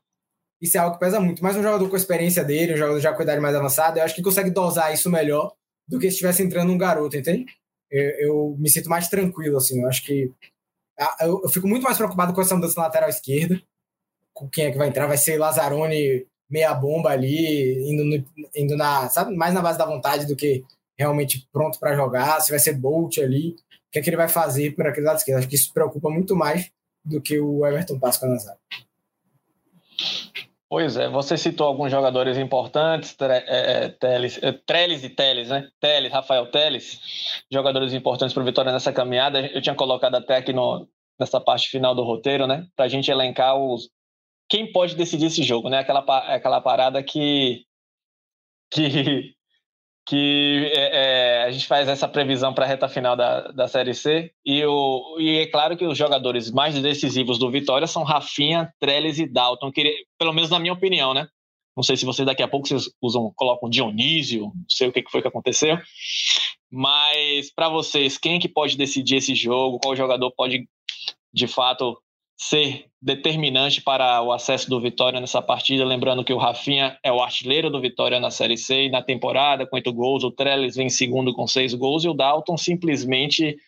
Isso 0.60 0.76
é 0.76 0.80
algo 0.80 0.94
que 0.94 1.00
pesa 1.00 1.20
muito. 1.20 1.42
Mas 1.42 1.56
um 1.56 1.62
jogador 1.62 1.88
com 1.88 1.94
a 1.94 1.98
experiência 1.98 2.44
dele, 2.44 2.74
um 2.74 2.76
jogador 2.76 3.00
já 3.00 3.12
com 3.12 3.22
idade 3.22 3.40
mais 3.40 3.54
avançada, 3.54 4.00
eu 4.00 4.04
acho 4.04 4.14
que 4.14 4.22
consegue 4.22 4.50
dosar 4.50 4.92
isso 4.92 5.10
melhor 5.10 5.52
do 5.88 5.98
que 5.98 6.06
se 6.06 6.14
estivesse 6.14 6.42
entrando 6.42 6.72
um 6.72 6.78
garoto, 6.78 7.16
entende? 7.16 7.46
Eu, 7.90 8.10
eu, 8.18 8.56
me 8.58 8.68
sinto 8.68 8.88
mais 8.88 9.08
tranquilo, 9.08 9.56
assim. 9.56 9.80
Eu 9.80 9.88
acho 9.88 10.04
que. 10.04 10.30
Eu, 11.20 11.40
eu, 11.42 11.48
fico 11.48 11.66
muito 11.66 11.82
mais 11.82 11.96
preocupado 11.96 12.32
com 12.32 12.40
essa 12.40 12.54
mudança 12.54 12.78
na 12.78 12.86
lateral 12.86 13.08
esquerda. 13.08 13.60
Com 14.34 14.48
quem 14.48 14.66
é 14.66 14.70
que 14.70 14.78
vai 14.78 14.88
entrar? 14.88 15.06
Vai 15.06 15.16
ser 15.16 15.38
Lazzaroni 15.38 16.26
meia 16.50 16.74
bomba 16.74 17.10
ali, 17.10 17.88
indo, 17.88 18.04
no, 18.04 18.24
indo 18.56 18.76
na, 18.76 19.08
sabe, 19.08 19.34
mais 19.36 19.54
na 19.54 19.62
base 19.62 19.78
da 19.78 19.86
vontade 19.86 20.26
do 20.26 20.34
que 20.34 20.64
realmente 21.00 21.48
pronto 21.50 21.78
para 21.78 21.96
jogar, 21.96 22.40
se 22.40 22.50
vai 22.50 22.58
ser 22.58 22.74
Bolt 22.74 23.18
ali, 23.18 23.50
o 23.50 23.90
que 23.90 23.98
é 23.98 24.02
que 24.02 24.10
ele 24.10 24.16
vai 24.16 24.28
fazer 24.28 24.74
por 24.76 24.86
aquele 24.86 25.06
lado 25.06 25.16
esquerdo. 25.16 25.38
Acho 25.38 25.48
que 25.48 25.56
isso 25.56 25.72
preocupa 25.72 26.10
muito 26.10 26.36
mais 26.36 26.70
do 27.04 27.20
que 27.20 27.40
o 27.40 27.66
Everton 27.66 27.98
Pascoe 27.98 28.28
na 28.28 28.36
zaga. 28.36 28.58
Pois 30.68 30.96
é, 30.96 31.08
você 31.08 31.36
citou 31.36 31.66
alguns 31.66 31.90
jogadores 31.90 32.38
importantes, 32.38 33.16
é, 33.20 33.86
é, 33.86 33.88
Teles, 33.88 34.38
é, 34.40 34.52
Treles 34.52 35.02
e 35.02 35.08
Teles, 35.08 35.48
né? 35.48 35.68
Teles, 35.80 36.12
Rafael 36.12 36.46
Teles, 36.46 37.00
jogadores 37.50 37.92
importantes 37.92 38.32
para 38.32 38.42
o 38.42 38.46
Vitória 38.46 38.70
nessa 38.70 38.92
caminhada. 38.92 39.40
Eu 39.46 39.60
tinha 39.60 39.74
colocado 39.74 40.14
até 40.14 40.36
aqui 40.36 40.52
no, 40.52 40.86
nessa 41.18 41.40
parte 41.40 41.68
final 41.68 41.92
do 41.94 42.04
roteiro, 42.04 42.46
né? 42.46 42.68
Para 42.76 42.84
a 42.84 42.88
gente 42.88 43.10
elencar 43.10 43.56
os 43.56 43.90
quem 44.48 44.70
pode 44.72 44.96
decidir 44.96 45.26
esse 45.26 45.42
jogo, 45.42 45.68
né? 45.68 45.78
Aquela, 45.78 46.00
aquela 46.34 46.60
parada 46.60 47.02
que 47.02 47.64
que 48.72 49.34
que 50.10 50.68
é, 50.74 51.38
é, 51.38 51.42
a 51.44 51.52
gente 51.52 51.68
faz 51.68 51.86
essa 51.86 52.08
previsão 52.08 52.52
para 52.52 52.64
a 52.64 52.68
reta 52.68 52.88
final 52.88 53.14
da, 53.14 53.52
da 53.52 53.68
Série 53.68 53.94
C. 53.94 54.32
E, 54.44 54.64
o, 54.64 55.16
e 55.20 55.38
é 55.38 55.46
claro 55.46 55.76
que 55.76 55.86
os 55.86 55.96
jogadores 55.96 56.50
mais 56.50 56.74
decisivos 56.74 57.38
do 57.38 57.48
Vitória 57.48 57.86
são 57.86 58.02
Rafinha, 58.02 58.74
Trellis 58.80 59.20
e 59.20 59.26
Dalton, 59.32 59.70
que, 59.70 60.04
pelo 60.18 60.32
menos 60.32 60.50
na 60.50 60.58
minha 60.58 60.72
opinião, 60.72 61.14
né? 61.14 61.28
Não 61.76 61.84
sei 61.84 61.96
se 61.96 62.04
vocês 62.04 62.26
daqui 62.26 62.42
a 62.42 62.48
pouco 62.48 62.66
vocês 62.66 62.90
usam, 63.00 63.32
colocam 63.36 63.70
Dionísio, 63.70 64.46
não 64.46 64.64
sei 64.68 64.88
o 64.88 64.92
que 64.92 65.04
foi 65.08 65.22
que 65.22 65.28
aconteceu. 65.28 65.78
Mas 66.68 67.52
para 67.54 67.68
vocês, 67.68 68.18
quem 68.18 68.34
é 68.34 68.40
que 68.40 68.48
pode 68.48 68.76
decidir 68.76 69.18
esse 69.18 69.36
jogo? 69.36 69.78
Qual 69.78 69.94
jogador 69.94 70.32
pode, 70.32 70.68
de 71.32 71.46
fato, 71.46 71.96
ser 72.40 72.86
determinante 73.02 73.82
para 73.82 74.22
o 74.22 74.32
acesso 74.32 74.70
do 74.70 74.80
Vitória 74.80 75.20
nessa 75.20 75.42
partida. 75.42 75.84
Lembrando 75.84 76.24
que 76.24 76.32
o 76.32 76.38
Rafinha 76.38 76.98
é 77.04 77.12
o 77.12 77.20
artilheiro 77.20 77.68
do 77.68 77.82
Vitória 77.82 78.18
na 78.18 78.30
Série 78.30 78.56
C 78.56 78.88
na 78.88 79.02
temporada, 79.02 79.66
com 79.66 79.76
oito 79.76 79.92
gols. 79.92 80.24
O 80.24 80.30
Trellis 80.30 80.74
vem 80.74 80.86
em 80.86 80.90
segundo 80.90 81.34
com 81.34 81.46
seis 81.46 81.74
gols 81.74 82.02
e 82.02 82.08
o 82.08 82.14
Dalton 82.14 82.56
simplesmente 82.56 83.58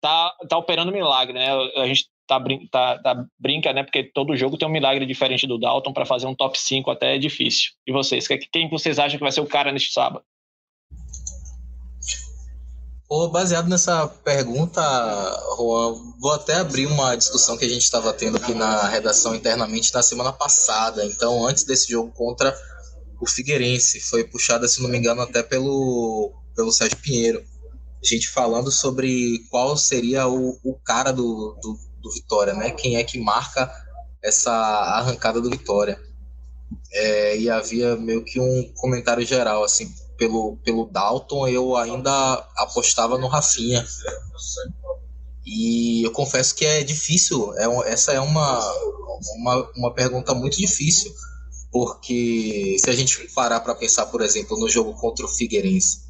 tá, 0.00 0.32
tá 0.48 0.56
operando 0.56 0.92
milagre, 0.92 1.34
né? 1.34 1.48
A 1.76 1.86
gente 1.88 2.06
tá, 2.28 2.40
tá, 2.70 2.98
tá, 3.02 3.26
brinca, 3.36 3.72
né? 3.72 3.82
Porque 3.82 4.04
todo 4.04 4.36
jogo 4.36 4.56
tem 4.56 4.68
um 4.68 4.72
milagre 4.72 5.04
diferente 5.04 5.44
do 5.44 5.58
Dalton 5.58 5.92
para 5.92 6.06
fazer 6.06 6.28
um 6.28 6.34
top 6.34 6.56
5 6.56 6.88
até 6.88 7.16
é 7.16 7.18
difícil. 7.18 7.72
E 7.84 7.90
vocês? 7.90 8.28
Quem 8.52 8.68
vocês 8.68 9.00
acham 9.00 9.18
que 9.18 9.24
vai 9.24 9.32
ser 9.32 9.40
o 9.40 9.48
cara 9.48 9.72
neste 9.72 9.92
sábado? 9.92 10.24
Baseado 13.30 13.68
nessa 13.68 14.06
pergunta, 14.08 14.82
Juan, 15.56 15.94
vou 16.18 16.32
até 16.32 16.56
abrir 16.56 16.86
uma 16.86 17.14
discussão 17.14 17.56
que 17.56 17.64
a 17.64 17.68
gente 17.68 17.82
estava 17.82 18.12
tendo 18.12 18.36
aqui 18.36 18.52
na 18.52 18.88
redação 18.88 19.34
internamente 19.34 19.94
na 19.94 20.02
semana 20.02 20.32
passada. 20.32 21.04
Então, 21.04 21.46
antes 21.46 21.64
desse 21.64 21.90
jogo 21.92 22.12
contra 22.12 22.56
o 23.20 23.26
Figueirense, 23.26 24.00
foi 24.00 24.24
puxada, 24.24 24.66
se 24.66 24.82
não 24.82 24.88
me 24.88 24.98
engano, 24.98 25.22
até 25.22 25.42
pelo, 25.42 26.32
pelo 26.54 26.72
Sérgio 26.72 26.98
Pinheiro. 26.98 27.44
A 28.02 28.06
gente 28.06 28.28
falando 28.28 28.70
sobre 28.70 29.46
qual 29.50 29.76
seria 29.76 30.26
o, 30.26 30.58
o 30.64 30.74
cara 30.84 31.12
do, 31.12 31.56
do, 31.62 31.78
do 32.02 32.10
Vitória, 32.12 32.54
né? 32.54 32.70
Quem 32.70 32.96
é 32.96 33.04
que 33.04 33.18
marca 33.20 33.70
essa 34.22 34.52
arrancada 34.52 35.40
do 35.40 35.48
Vitória. 35.48 35.98
É, 36.92 37.38
e 37.38 37.48
havia 37.48 37.94
meio 37.96 38.24
que 38.24 38.40
um 38.40 38.72
comentário 38.74 39.24
geral, 39.24 39.62
assim, 39.62 39.92
pelo, 40.16 40.56
pelo 40.64 40.86
Dalton, 40.86 41.46
eu 41.48 41.76
ainda 41.76 42.34
apostava 42.56 43.18
no 43.18 43.28
Rafinha. 43.28 43.86
E 45.44 46.04
eu 46.04 46.10
confesso 46.10 46.54
que 46.54 46.64
é 46.64 46.82
difícil, 46.82 47.54
é, 47.56 47.92
essa 47.92 48.12
é 48.12 48.20
uma, 48.20 48.58
uma, 49.36 49.70
uma 49.76 49.94
pergunta 49.94 50.34
muito 50.34 50.56
difícil, 50.56 51.14
porque 51.70 52.76
se 52.80 52.90
a 52.90 52.92
gente 52.92 53.28
parar 53.32 53.60
para 53.60 53.74
pensar, 53.74 54.06
por 54.06 54.22
exemplo, 54.22 54.58
no 54.58 54.68
jogo 54.68 54.92
contra 54.94 55.24
o 55.24 55.28
Figueirense, 55.28 56.00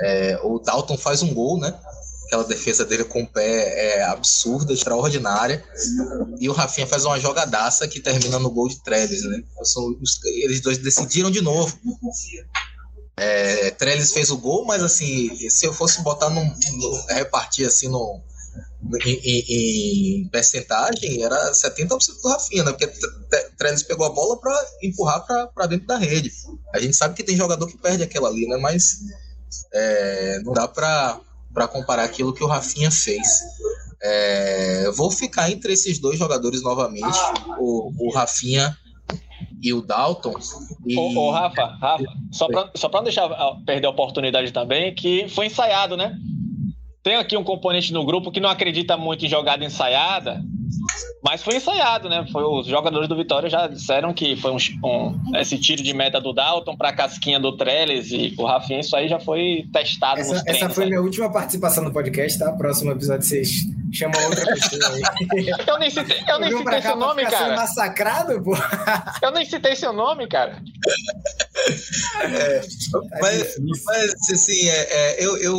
é, 0.00 0.38
o 0.42 0.58
Dalton 0.58 0.98
faz 0.98 1.22
um 1.22 1.32
gol, 1.32 1.58
né? 1.58 1.74
Aquela 2.26 2.44
defesa 2.44 2.84
dele 2.84 3.04
com 3.04 3.22
o 3.22 3.26
pé 3.26 3.98
é 3.98 4.02
absurda, 4.02 4.72
extraordinária. 4.72 5.64
E 6.40 6.48
o 6.48 6.52
Rafinha 6.52 6.86
faz 6.86 7.04
uma 7.04 7.20
jogadaça 7.20 7.86
que 7.86 8.00
termina 8.00 8.38
no 8.38 8.50
gol 8.50 8.68
de 8.68 8.82
Trellis, 8.82 9.22
né? 9.24 9.42
Eles 10.42 10.60
dois 10.60 10.78
decidiram 10.78 11.30
de 11.30 11.40
novo. 11.40 11.78
É, 13.16 13.70
Trellis 13.70 14.12
fez 14.12 14.30
o 14.30 14.36
gol, 14.36 14.64
mas 14.64 14.82
assim, 14.82 15.48
se 15.48 15.66
eu 15.66 15.72
fosse 15.72 16.02
botar 16.02 16.30
num, 16.30 16.52
repartir 17.08 17.66
assim 17.66 17.88
no, 17.88 18.20
em, 19.04 19.20
em, 19.22 20.20
em, 20.22 20.28
percentagem, 20.28 21.22
era 21.22 21.52
70% 21.52 21.88
do 22.22 22.28
Rafinha, 22.28 22.64
né? 22.64 22.72
Porque 22.72 22.90
Trellis 23.56 23.82
pegou 23.84 24.06
a 24.06 24.10
bola 24.10 24.38
para 24.40 24.66
empurrar 24.82 25.24
para 25.24 25.66
dentro 25.66 25.86
da 25.86 25.96
rede. 25.96 26.32
A 26.74 26.80
gente 26.80 26.96
sabe 26.96 27.14
que 27.14 27.22
tem 27.22 27.36
jogador 27.36 27.66
que 27.66 27.78
perde 27.78 28.02
aquela 28.02 28.28
ali, 28.28 28.48
né? 28.48 28.56
Mas 28.56 28.98
é, 29.72 30.40
não 30.42 30.52
dá 30.52 30.66
para 30.66 31.68
comparar 31.68 32.04
aquilo 32.04 32.34
que 32.34 32.42
o 32.42 32.48
Rafinha 32.48 32.90
fez. 32.90 33.26
É, 34.02 34.90
vou 34.90 35.10
ficar 35.10 35.50
entre 35.50 35.72
esses 35.72 35.98
dois 35.98 36.18
jogadores 36.18 36.62
novamente, 36.62 37.18
o, 37.58 38.08
o 38.08 38.12
Rafinha 38.12 38.76
e 39.64 39.72
o 39.72 39.80
Dalton. 39.80 40.34
E... 40.86 40.94
Ô, 40.96 41.08
ô, 41.18 41.30
Rafa, 41.30 41.64
Rafa, 41.80 42.04
só 42.30 42.46
para 42.46 42.70
só 42.74 42.88
pra 42.90 43.00
não 43.00 43.04
deixar 43.04 43.24
ah, 43.24 43.56
perder 43.64 43.86
a 43.86 43.90
oportunidade 43.90 44.52
também, 44.52 44.94
que 44.94 45.26
foi 45.28 45.46
ensaiado, 45.46 45.96
né? 45.96 46.14
Tem 47.02 47.16
aqui 47.16 47.36
um 47.36 47.44
componente 47.44 47.92
no 47.92 48.04
grupo 48.04 48.30
que 48.30 48.40
não 48.40 48.50
acredita 48.50 48.96
muito 48.96 49.24
em 49.24 49.28
jogada 49.28 49.64
ensaiada, 49.64 50.42
mas 51.22 51.42
foi 51.42 51.56
ensaiado, 51.56 52.08
né? 52.10 52.26
Foi, 52.30 52.42
os 52.44 52.66
jogadores 52.66 53.08
do 53.08 53.16
Vitória 53.16 53.48
já 53.48 53.66
disseram 53.66 54.12
que 54.12 54.36
foi 54.36 54.52
um, 54.52 54.56
um 54.84 55.36
esse 55.36 55.58
tiro 55.58 55.82
de 55.82 55.94
meta 55.94 56.20
do 56.20 56.34
Dalton 56.34 56.76
para 56.76 56.90
a 56.90 56.94
casquinha 56.94 57.40
do 57.40 57.56
Trellis 57.56 58.10
e 58.10 58.34
o 58.36 58.44
Rafinha, 58.44 58.80
isso 58.80 58.94
aí 58.94 59.08
já 59.08 59.18
foi 59.18 59.66
testado 59.72 60.20
essa, 60.20 60.34
nos 60.34 60.42
treinos. 60.42 60.62
Essa 60.62 60.74
foi 60.74 60.84
aí. 60.84 60.90
minha 60.90 61.02
última 61.02 61.32
participação 61.32 61.84
no 61.84 61.92
podcast, 61.92 62.38
tá? 62.38 62.52
Próximo 62.52 62.92
episódio 62.92 63.26
vocês 63.26 63.64
Chama 63.94 64.18
outra 64.24 64.44
pessoa 64.54 64.92
aí. 64.92 65.02
eu 65.66 65.78
nem 65.78 65.90
citei, 65.90 66.24
eu 66.28 66.38
nem 66.40 66.56
citei 66.56 66.82
seu 66.82 66.96
nome, 66.96 67.24
cara. 67.24 67.56
massacrado, 67.56 68.42
pô. 68.42 68.52
eu 69.22 69.30
nem 69.30 69.44
citei 69.44 69.76
seu 69.76 69.92
nome, 69.92 70.26
cara. 70.28 70.60
É, 72.22 72.60
tá 72.60 73.00
mas, 73.20 73.54
mas, 73.84 74.12
assim, 74.32 74.68
é, 74.68 74.80
é, 74.90 75.24
eu, 75.24 75.36
eu 75.38 75.56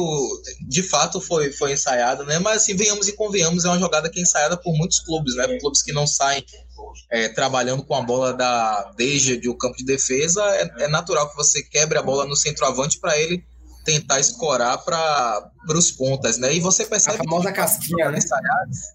de 0.68 0.84
fato 0.84 1.22
foi, 1.22 1.52
foi 1.52 1.74
ensaiado, 1.74 2.26
né? 2.26 2.38
Mas 2.40 2.58
assim, 2.58 2.76
venhamos 2.76 3.08
e 3.08 3.14
convenhamos, 3.14 3.66
é 3.66 3.70
uma 3.70 3.80
jogada 3.80 4.10
que 4.10 4.20
é 4.20 4.24
ensaiada 4.24 4.58
por 4.58 4.76
muitos 4.78 5.00
clubes, 5.00 5.36
né? 5.36 5.58
Clubes 5.60 5.82
que 5.82 5.94
não 5.94 6.06
saem 6.06 6.46
é, 7.12 7.30
trabalhando 7.30 7.84
com 7.84 7.96
a 7.96 8.02
bola 8.02 8.34
da 8.34 8.92
desde 8.98 9.48
o 9.48 9.58
campo 9.58 9.78
de 9.78 9.86
defesa, 9.86 10.44
é, 10.56 10.84
é, 10.84 10.88
natural 10.88 11.30
que 11.30 11.36
você 11.36 11.64
quebre 11.64 11.98
a 11.98 12.04
bola 12.04 12.26
no 12.26 12.36
centroavante 12.36 13.00
para 13.00 13.18
ele 13.18 13.44
tentar 13.86 14.20
escorar 14.20 14.84
para 14.84 15.52
os 15.70 15.92
pontas, 15.92 16.38
né? 16.38 16.54
E 16.54 16.60
você 16.60 16.86
percebe 16.86 17.18
a 17.18 17.24
famosa 17.24 17.50
que, 17.50 17.56
casquinha, 17.56 18.12
né? 18.12 18.20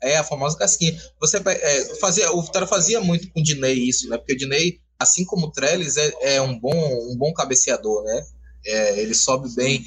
É 0.02 0.18
a 0.18 0.24
famosa 0.24 0.58
casquinha. 0.58 1.00
Você 1.20 1.40
é, 1.46 1.94
fazia 2.00 2.30
o 2.32 2.42
Vitória 2.42 2.66
fazia 2.66 3.00
muito 3.00 3.30
com 3.32 3.40
o 3.40 3.42
Dinei 3.42 3.88
isso, 3.88 4.08
né? 4.08 4.18
Porque 4.18 4.34
o 4.34 4.36
Dinei 4.36 4.80
assim 5.00 5.24
como 5.24 5.46
o 5.46 5.50
Trellis, 5.50 5.96
é, 5.96 6.12
é 6.36 6.42
um, 6.42 6.58
bom, 6.58 6.76
um 7.10 7.16
bom 7.16 7.32
cabeceador, 7.32 8.04
né? 8.04 8.22
É, 8.66 9.00
ele 9.00 9.14
sobe 9.14 9.48
bem. 9.54 9.82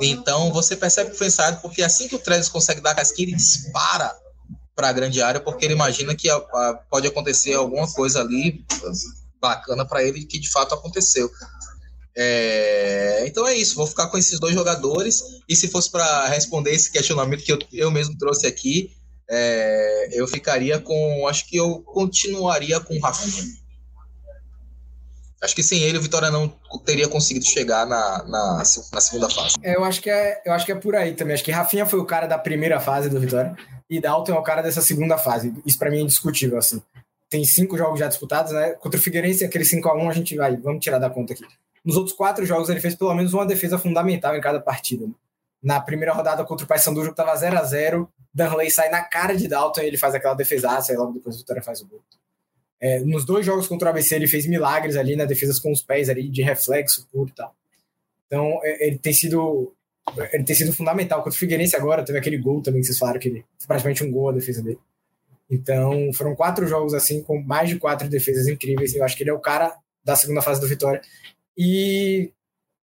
Então 0.00 0.52
você 0.52 0.76
percebe 0.76 1.10
que 1.10 1.18
foi 1.18 1.26
ensaiado, 1.26 1.60
porque 1.60 1.82
assim 1.82 2.06
que 2.06 2.14
o 2.14 2.20
Trellis 2.20 2.48
consegue 2.48 2.80
dar 2.80 2.92
a 2.92 2.94
casquinha, 2.94 3.28
ele 3.28 3.36
dispara 3.36 4.14
para 4.76 4.88
a 4.88 4.92
grande 4.92 5.20
área, 5.20 5.40
porque 5.40 5.64
ele 5.64 5.74
imagina 5.74 6.14
que 6.14 6.30
a, 6.30 6.36
a, 6.36 6.80
pode 6.88 7.08
acontecer 7.08 7.54
alguma 7.54 7.90
coisa 7.92 8.20
ali 8.20 8.64
bacana 9.40 9.84
para 9.84 10.04
ele, 10.04 10.24
que 10.24 10.38
de 10.38 10.48
fato 10.48 10.72
aconteceu. 10.72 11.28
É, 12.16 13.24
então 13.26 13.46
é 13.46 13.54
isso, 13.54 13.74
vou 13.74 13.86
ficar 13.86 14.08
com 14.08 14.18
esses 14.18 14.38
dois 14.38 14.54
jogadores. 14.54 15.22
E 15.48 15.56
se 15.56 15.68
fosse 15.68 15.90
para 15.90 16.26
responder 16.28 16.72
esse 16.72 16.90
questionamento 16.90 17.42
que 17.42 17.52
eu, 17.52 17.58
eu 17.72 17.90
mesmo 17.90 18.16
trouxe 18.18 18.46
aqui, 18.46 18.92
é, 19.28 20.08
eu 20.12 20.26
ficaria 20.26 20.78
com. 20.78 21.26
Acho 21.26 21.46
que 21.48 21.56
eu 21.56 21.80
continuaria 21.80 22.78
com 22.80 22.94
o 22.94 23.00
Rafinha. 23.00 23.62
Acho 25.42 25.56
que 25.56 25.62
sem 25.62 25.82
ele 25.82 25.98
o 25.98 26.02
Vitória 26.02 26.30
não 26.30 26.48
teria 26.84 27.08
conseguido 27.08 27.44
chegar 27.44 27.84
na, 27.84 28.22
na, 28.24 28.58
na 28.58 29.00
segunda 29.00 29.28
fase. 29.28 29.56
É, 29.60 29.74
eu, 29.74 29.82
acho 29.82 30.00
que 30.00 30.08
é, 30.08 30.40
eu 30.46 30.52
acho 30.52 30.64
que 30.64 30.70
é 30.70 30.74
por 30.76 30.94
aí 30.94 31.14
também. 31.14 31.34
Acho 31.34 31.42
que 31.42 31.50
Rafinha 31.50 31.84
foi 31.84 31.98
o 31.98 32.04
cara 32.04 32.28
da 32.28 32.38
primeira 32.38 32.78
fase 32.78 33.08
do 33.08 33.18
Vitória 33.18 33.56
e 33.90 34.00
Dalton 34.00 34.34
é 34.34 34.38
o 34.38 34.42
cara 34.42 34.62
dessa 34.62 34.80
segunda 34.80 35.18
fase. 35.18 35.52
Isso 35.66 35.78
para 35.78 35.90
mim 35.90 35.98
é 35.98 36.00
indiscutível, 36.02 36.58
assim. 36.58 36.80
Tem 37.28 37.44
cinco 37.44 37.76
jogos 37.76 37.98
já 37.98 38.06
disputados, 38.06 38.52
né? 38.52 38.70
Contra 38.74 39.00
o 39.00 39.02
Figueirense, 39.02 39.44
aquele 39.44 39.64
5x1 39.64 40.08
a 40.08 40.12
gente 40.12 40.36
vai, 40.36 40.56
vamos 40.56 40.84
tirar 40.84 40.98
da 40.98 41.10
conta 41.10 41.32
aqui. 41.32 41.44
Nos 41.84 41.96
outros 41.96 42.14
quatro 42.14 42.44
jogos 42.46 42.68
ele 42.68 42.80
fez 42.80 42.94
pelo 42.94 43.14
menos 43.14 43.32
uma 43.34 43.46
defesa 43.46 43.78
fundamental 43.78 44.36
em 44.36 44.40
cada 44.40 44.60
partida. 44.60 45.06
Né? 45.06 45.12
Na 45.62 45.80
primeira 45.80 46.12
rodada 46.12 46.44
contra 46.44 46.64
o 46.64 46.68
Paysandu, 46.68 47.00
o 47.00 47.04
jogo 47.04 47.16
tava 47.16 47.34
0 47.36 47.58
a 47.58 47.64
0 47.64 48.08
Danley 48.34 48.70
sai 48.70 48.88
na 48.88 49.02
cara 49.02 49.36
de 49.36 49.46
Dalton 49.46 49.82
e 49.82 49.86
ele 49.86 49.98
faz 49.98 50.14
aquela 50.14 50.34
defesaça 50.34 50.92
e 50.92 50.96
logo 50.96 51.12
depois 51.12 51.36
o 51.36 51.38
Vitória 51.38 51.62
faz 51.62 51.82
o 51.82 51.86
gol. 51.86 52.02
É, 52.80 52.98
nos 53.00 53.24
dois 53.24 53.46
jogos 53.46 53.68
contra 53.68 53.88
o 53.88 53.90
ABC, 53.90 54.14
ele 54.16 54.26
fez 54.26 54.46
milagres 54.46 54.96
ali 54.96 55.14
na 55.14 55.24
defesa 55.24 55.60
com 55.62 55.70
os 55.70 55.82
pés 55.82 56.08
ali, 56.08 56.28
de 56.28 56.42
reflexo 56.42 57.06
puro 57.12 57.30
e 57.30 57.32
tal. 57.32 57.54
Então, 58.26 58.58
é, 58.64 58.88
ele 58.88 58.98
tem 58.98 59.12
sido 59.12 59.72
ele 60.32 60.44
tem 60.44 60.56
sido 60.56 60.72
fundamental. 60.72 61.22
Contra 61.22 61.36
o 61.36 61.38
Figueirense 61.38 61.76
agora, 61.76 62.04
teve 62.04 62.18
aquele 62.18 62.38
gol 62.38 62.60
também 62.60 62.80
que 62.80 62.86
vocês 62.86 62.98
falaram 62.98 63.20
que 63.20 63.28
ele 63.28 63.44
praticamente 63.66 64.02
um 64.02 64.10
gol 64.10 64.30
a 64.30 64.32
defesa 64.32 64.62
dele. 64.62 64.80
Então, 65.48 66.10
foram 66.14 66.34
quatro 66.34 66.66
jogos 66.66 66.94
assim, 66.94 67.22
com 67.22 67.40
mais 67.40 67.68
de 67.68 67.78
quatro 67.78 68.08
defesas 68.08 68.48
incríveis. 68.48 68.94
Eu 68.94 69.04
acho 69.04 69.16
que 69.16 69.22
ele 69.22 69.30
é 69.30 69.34
o 69.34 69.38
cara 69.38 69.76
da 70.02 70.16
segunda 70.16 70.42
fase 70.42 70.60
do 70.60 70.66
Vitória. 70.66 71.00
E 71.64 72.32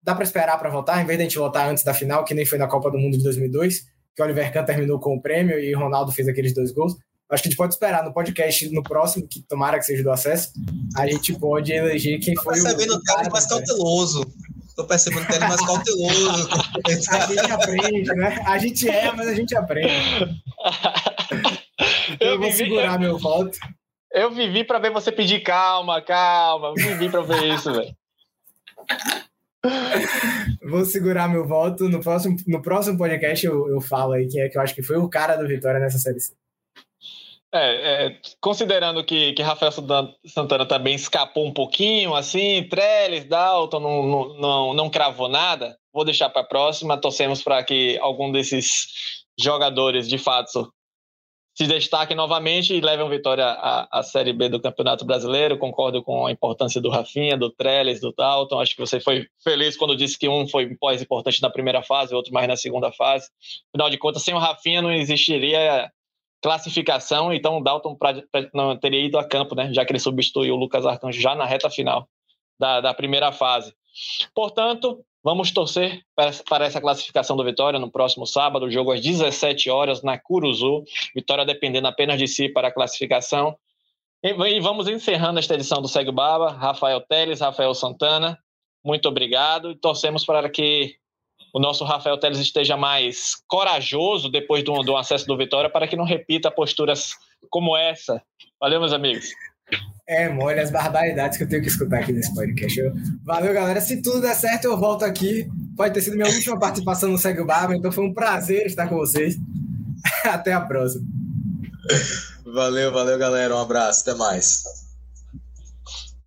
dá 0.01 0.15
para 0.15 0.23
esperar 0.23 0.57
para 0.57 0.69
voltar, 0.69 1.01
em 1.01 1.05
vez 1.05 1.17
de 1.17 1.23
a 1.23 1.27
gente 1.27 1.37
voltar 1.37 1.69
antes 1.69 1.83
da 1.83 1.93
final, 1.93 2.23
que 2.23 2.33
nem 2.33 2.45
foi 2.45 2.57
na 2.57 2.65
Copa 2.65 2.89
do 2.89 2.97
Mundo 2.97 3.17
de 3.17 3.23
2002, 3.25 3.81
que 4.15 4.21
o 4.21 4.23
Oliver 4.23 4.53
Kahn 4.53 4.63
terminou 4.63 4.99
com 5.01 5.17
o 5.17 5.21
prêmio 5.21 5.59
e 5.59 5.75
o 5.75 5.79
Ronaldo 5.79 6.13
fez 6.13 6.29
aqueles 6.29 6.53
dois 6.53 6.71
gols. 6.71 6.93
Acho 7.29 7.43
que 7.43 7.49
a 7.49 7.51
gente 7.51 7.57
pode 7.57 7.73
esperar 7.73 8.05
no 8.05 8.13
podcast, 8.13 8.69
no 8.73 8.81
próximo, 8.81 9.27
que 9.27 9.41
tomara 9.41 9.77
que 9.77 9.83
seja 9.83 10.01
do 10.01 10.09
acesso, 10.09 10.53
a 10.95 11.05
gente 11.05 11.37
pode 11.37 11.73
eleger 11.73 12.21
quem 12.21 12.33
foi 12.37 12.57
o. 12.57 12.63
Tô 12.63 12.63
percebendo 12.63 12.95
o 12.95 13.03
cara 13.03 13.29
mais 13.29 13.45
cauteloso. 13.45 14.33
Tô 14.77 14.87
percebendo 14.87 15.27
que 15.27 15.33
ele 15.33 15.43
é 15.43 15.47
mais 15.49 15.65
cauteloso. 15.65 16.49
a 16.87 17.27
gente 17.27 17.51
aprende, 17.51 18.15
né? 18.15 18.43
A 18.45 18.57
gente 18.57 18.89
é, 18.89 19.11
mas 19.11 19.27
a 19.27 19.35
gente 19.35 19.55
aprende. 19.57 20.41
Então 22.11 22.27
eu, 22.27 22.33
eu 22.33 22.39
vou 22.41 22.51
segurar 22.51 22.95
eu... 22.95 22.99
meu 22.99 23.17
voto. 23.17 23.57
Eu 24.11 24.31
vivi 24.31 24.63
para 24.63 24.79
ver 24.79 24.91
você 24.91 25.11
pedir 25.11 25.41
calma, 25.41 26.01
calma. 26.01 26.69
Eu 26.69 26.73
vivi 26.73 27.07
para 27.07 27.21
ver 27.21 27.53
isso, 27.53 27.71
velho. 27.71 27.93
Vou 30.63 30.85
segurar 30.85 31.27
meu 31.27 31.47
voto. 31.47 31.89
No 31.89 32.01
próximo, 32.01 32.37
no 32.47 32.61
próximo 32.61 32.97
podcast 32.97 33.45
eu, 33.45 33.67
eu 33.69 33.81
falo 33.81 34.13
aí 34.13 34.27
quem 34.27 34.41
é 34.41 34.49
que 34.49 34.57
eu 34.57 34.61
acho 34.61 34.75
que 34.75 34.83
foi 34.83 34.97
o 34.97 35.09
cara 35.09 35.35
do 35.35 35.47
Vitória 35.47 35.79
nessa 35.79 35.97
série 35.97 36.19
C. 36.19 36.33
É, 37.51 38.05
é, 38.05 38.21
considerando 38.39 39.03
que, 39.03 39.33
que 39.33 39.41
Rafael 39.41 39.71
Santana 39.71 40.67
também 40.67 40.93
escapou 40.93 41.47
um 41.47 41.53
pouquinho, 41.53 42.13
assim, 42.13 42.67
Trellis, 42.69 43.25
Dalton 43.25 43.79
não, 43.79 44.03
não, 44.03 44.39
não, 44.39 44.73
não 44.75 44.89
cravou 44.89 45.27
nada, 45.27 45.75
vou 45.91 46.05
deixar 46.05 46.29
para 46.29 46.43
a 46.43 46.47
próxima. 46.47 46.99
Torcemos 47.01 47.41
para 47.41 47.63
que 47.63 47.97
algum 47.99 48.31
desses 48.31 48.87
jogadores, 49.39 50.07
de 50.07 50.19
fato, 50.19 50.71
se 51.59 51.67
destaque 51.67 52.15
novamente 52.15 52.73
e 52.73 52.79
levem 52.79 53.09
vitória 53.09 53.45
à, 53.45 53.99
à 53.99 54.01
Série 54.01 54.31
B 54.31 54.47
do 54.47 54.61
Campeonato 54.61 55.03
Brasileiro. 55.03 55.57
Concordo 55.57 56.01
com 56.01 56.25
a 56.25 56.31
importância 56.31 56.79
do 56.79 56.89
Rafinha, 56.89 57.35
do 57.35 57.49
Trellis, 57.49 57.99
do 57.99 58.13
Dalton. 58.13 58.61
Acho 58.61 58.73
que 58.73 58.79
você 58.79 59.01
foi 59.01 59.27
feliz 59.43 59.75
quando 59.75 59.93
disse 59.93 60.17
que 60.17 60.29
um 60.29 60.47
foi 60.47 60.77
mais 60.81 61.01
importante 61.01 61.41
na 61.41 61.49
primeira 61.49 61.83
fase, 61.83 62.15
outro 62.15 62.31
mais 62.31 62.47
na 62.47 62.55
segunda 62.55 62.93
fase. 62.93 63.29
Afinal 63.73 63.89
de 63.89 63.97
contas, 63.97 64.23
sem 64.23 64.33
o 64.33 64.37
Rafinha 64.37 64.81
não 64.81 64.89
existiria 64.89 65.91
classificação, 66.41 67.33
então 67.33 67.57
o 67.57 67.61
Dalton 67.61 67.93
pra, 67.93 68.13
pra, 68.31 68.49
não 68.53 68.77
teria 68.77 69.05
ido 69.05 69.19
a 69.19 69.27
campo, 69.27 69.53
né? 69.53 69.73
Já 69.73 69.83
que 69.83 69.91
ele 69.91 69.99
substituiu 69.99 70.55
o 70.55 70.57
Lucas 70.57 70.85
Arcanjo 70.85 71.19
já 71.19 71.35
na 71.35 71.43
reta 71.43 71.69
final 71.69 72.07
da, 72.57 72.79
da 72.79 72.93
primeira 72.93 73.33
fase. 73.33 73.73
Portanto, 74.33 75.03
vamos 75.23 75.51
torcer 75.51 76.01
para, 76.15 76.65
essa 76.65 76.81
classificação 76.81 77.35
do 77.35 77.43
Vitória 77.43 77.79
no 77.79 77.91
próximo 77.91 78.25
sábado, 78.25 78.71
jogo 78.71 78.91
às 78.91 79.01
17 79.01 79.69
horas 79.69 80.01
na 80.01 80.17
Curuzu. 80.17 80.83
Vitória 81.15 81.45
dependendo 81.45 81.87
apenas 81.87 82.17
de 82.17 82.27
si 82.27 82.49
para 82.49 82.69
a 82.69 82.73
classificação. 82.73 83.57
E, 84.23 84.29
e 84.29 84.59
vamos 84.59 84.87
encerrando 84.87 85.39
esta 85.39 85.53
edição 85.53 85.81
do 85.81 85.87
Segue 85.87 86.11
Baba. 86.11 86.51
Rafael 86.51 87.01
Teles, 87.01 87.41
Rafael 87.41 87.73
Santana, 87.73 88.37
muito 88.83 89.07
obrigado 89.07 89.71
e 89.71 89.75
torcemos 89.75 90.25
para 90.25 90.49
que 90.49 90.95
o 91.53 91.59
nosso 91.59 91.83
Rafael 91.83 92.17
Teles 92.17 92.39
esteja 92.39 92.77
mais 92.77 93.35
corajoso 93.47 94.29
depois 94.29 94.63
do, 94.63 94.81
do 94.83 94.95
acesso 94.95 95.25
do 95.25 95.37
Vitória 95.37 95.69
para 95.69 95.87
que 95.87 95.95
não 95.95 96.05
repita 96.05 96.51
posturas 96.51 97.15
como 97.49 97.75
essa. 97.75 98.21
Valeu, 98.59 98.79
meus 98.79 98.93
amigos. 98.93 99.29
É, 100.07 100.27
olha 100.27 100.63
as 100.63 100.71
barbaridades 100.71 101.37
que 101.37 101.43
eu 101.43 101.47
tenho 101.47 101.61
que 101.61 101.67
escutar 101.67 101.99
aqui 101.99 102.11
nesse 102.11 102.33
podcast. 102.33 102.81
Valeu, 103.23 103.53
galera. 103.53 103.79
Se 103.79 104.01
tudo 104.01 104.21
der 104.21 104.33
certo, 104.33 104.65
eu 104.65 104.75
volto 104.75 105.05
aqui. 105.05 105.47
Pode 105.77 105.93
ter 105.93 106.01
sido 106.01 106.15
minha 106.15 106.27
última 106.27 106.57
participação 106.57 107.11
no 107.11 107.17
Segue 107.17 107.41
o 107.41 107.45
Barba, 107.45 107.75
então 107.75 107.91
foi 107.91 108.05
um 108.05 108.13
prazer 108.13 108.65
estar 108.65 108.87
com 108.87 108.95
vocês. 108.95 109.35
Até 110.25 110.51
a 110.51 110.61
próxima. 110.61 111.05
Valeu, 112.43 112.91
valeu, 112.91 113.19
galera. 113.19 113.55
Um 113.55 113.59
abraço. 113.59 114.01
Até 114.01 114.17
mais. 114.17 114.63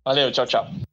Valeu, 0.05 0.31
tchau, 0.31 0.45
tchau. 0.45 0.92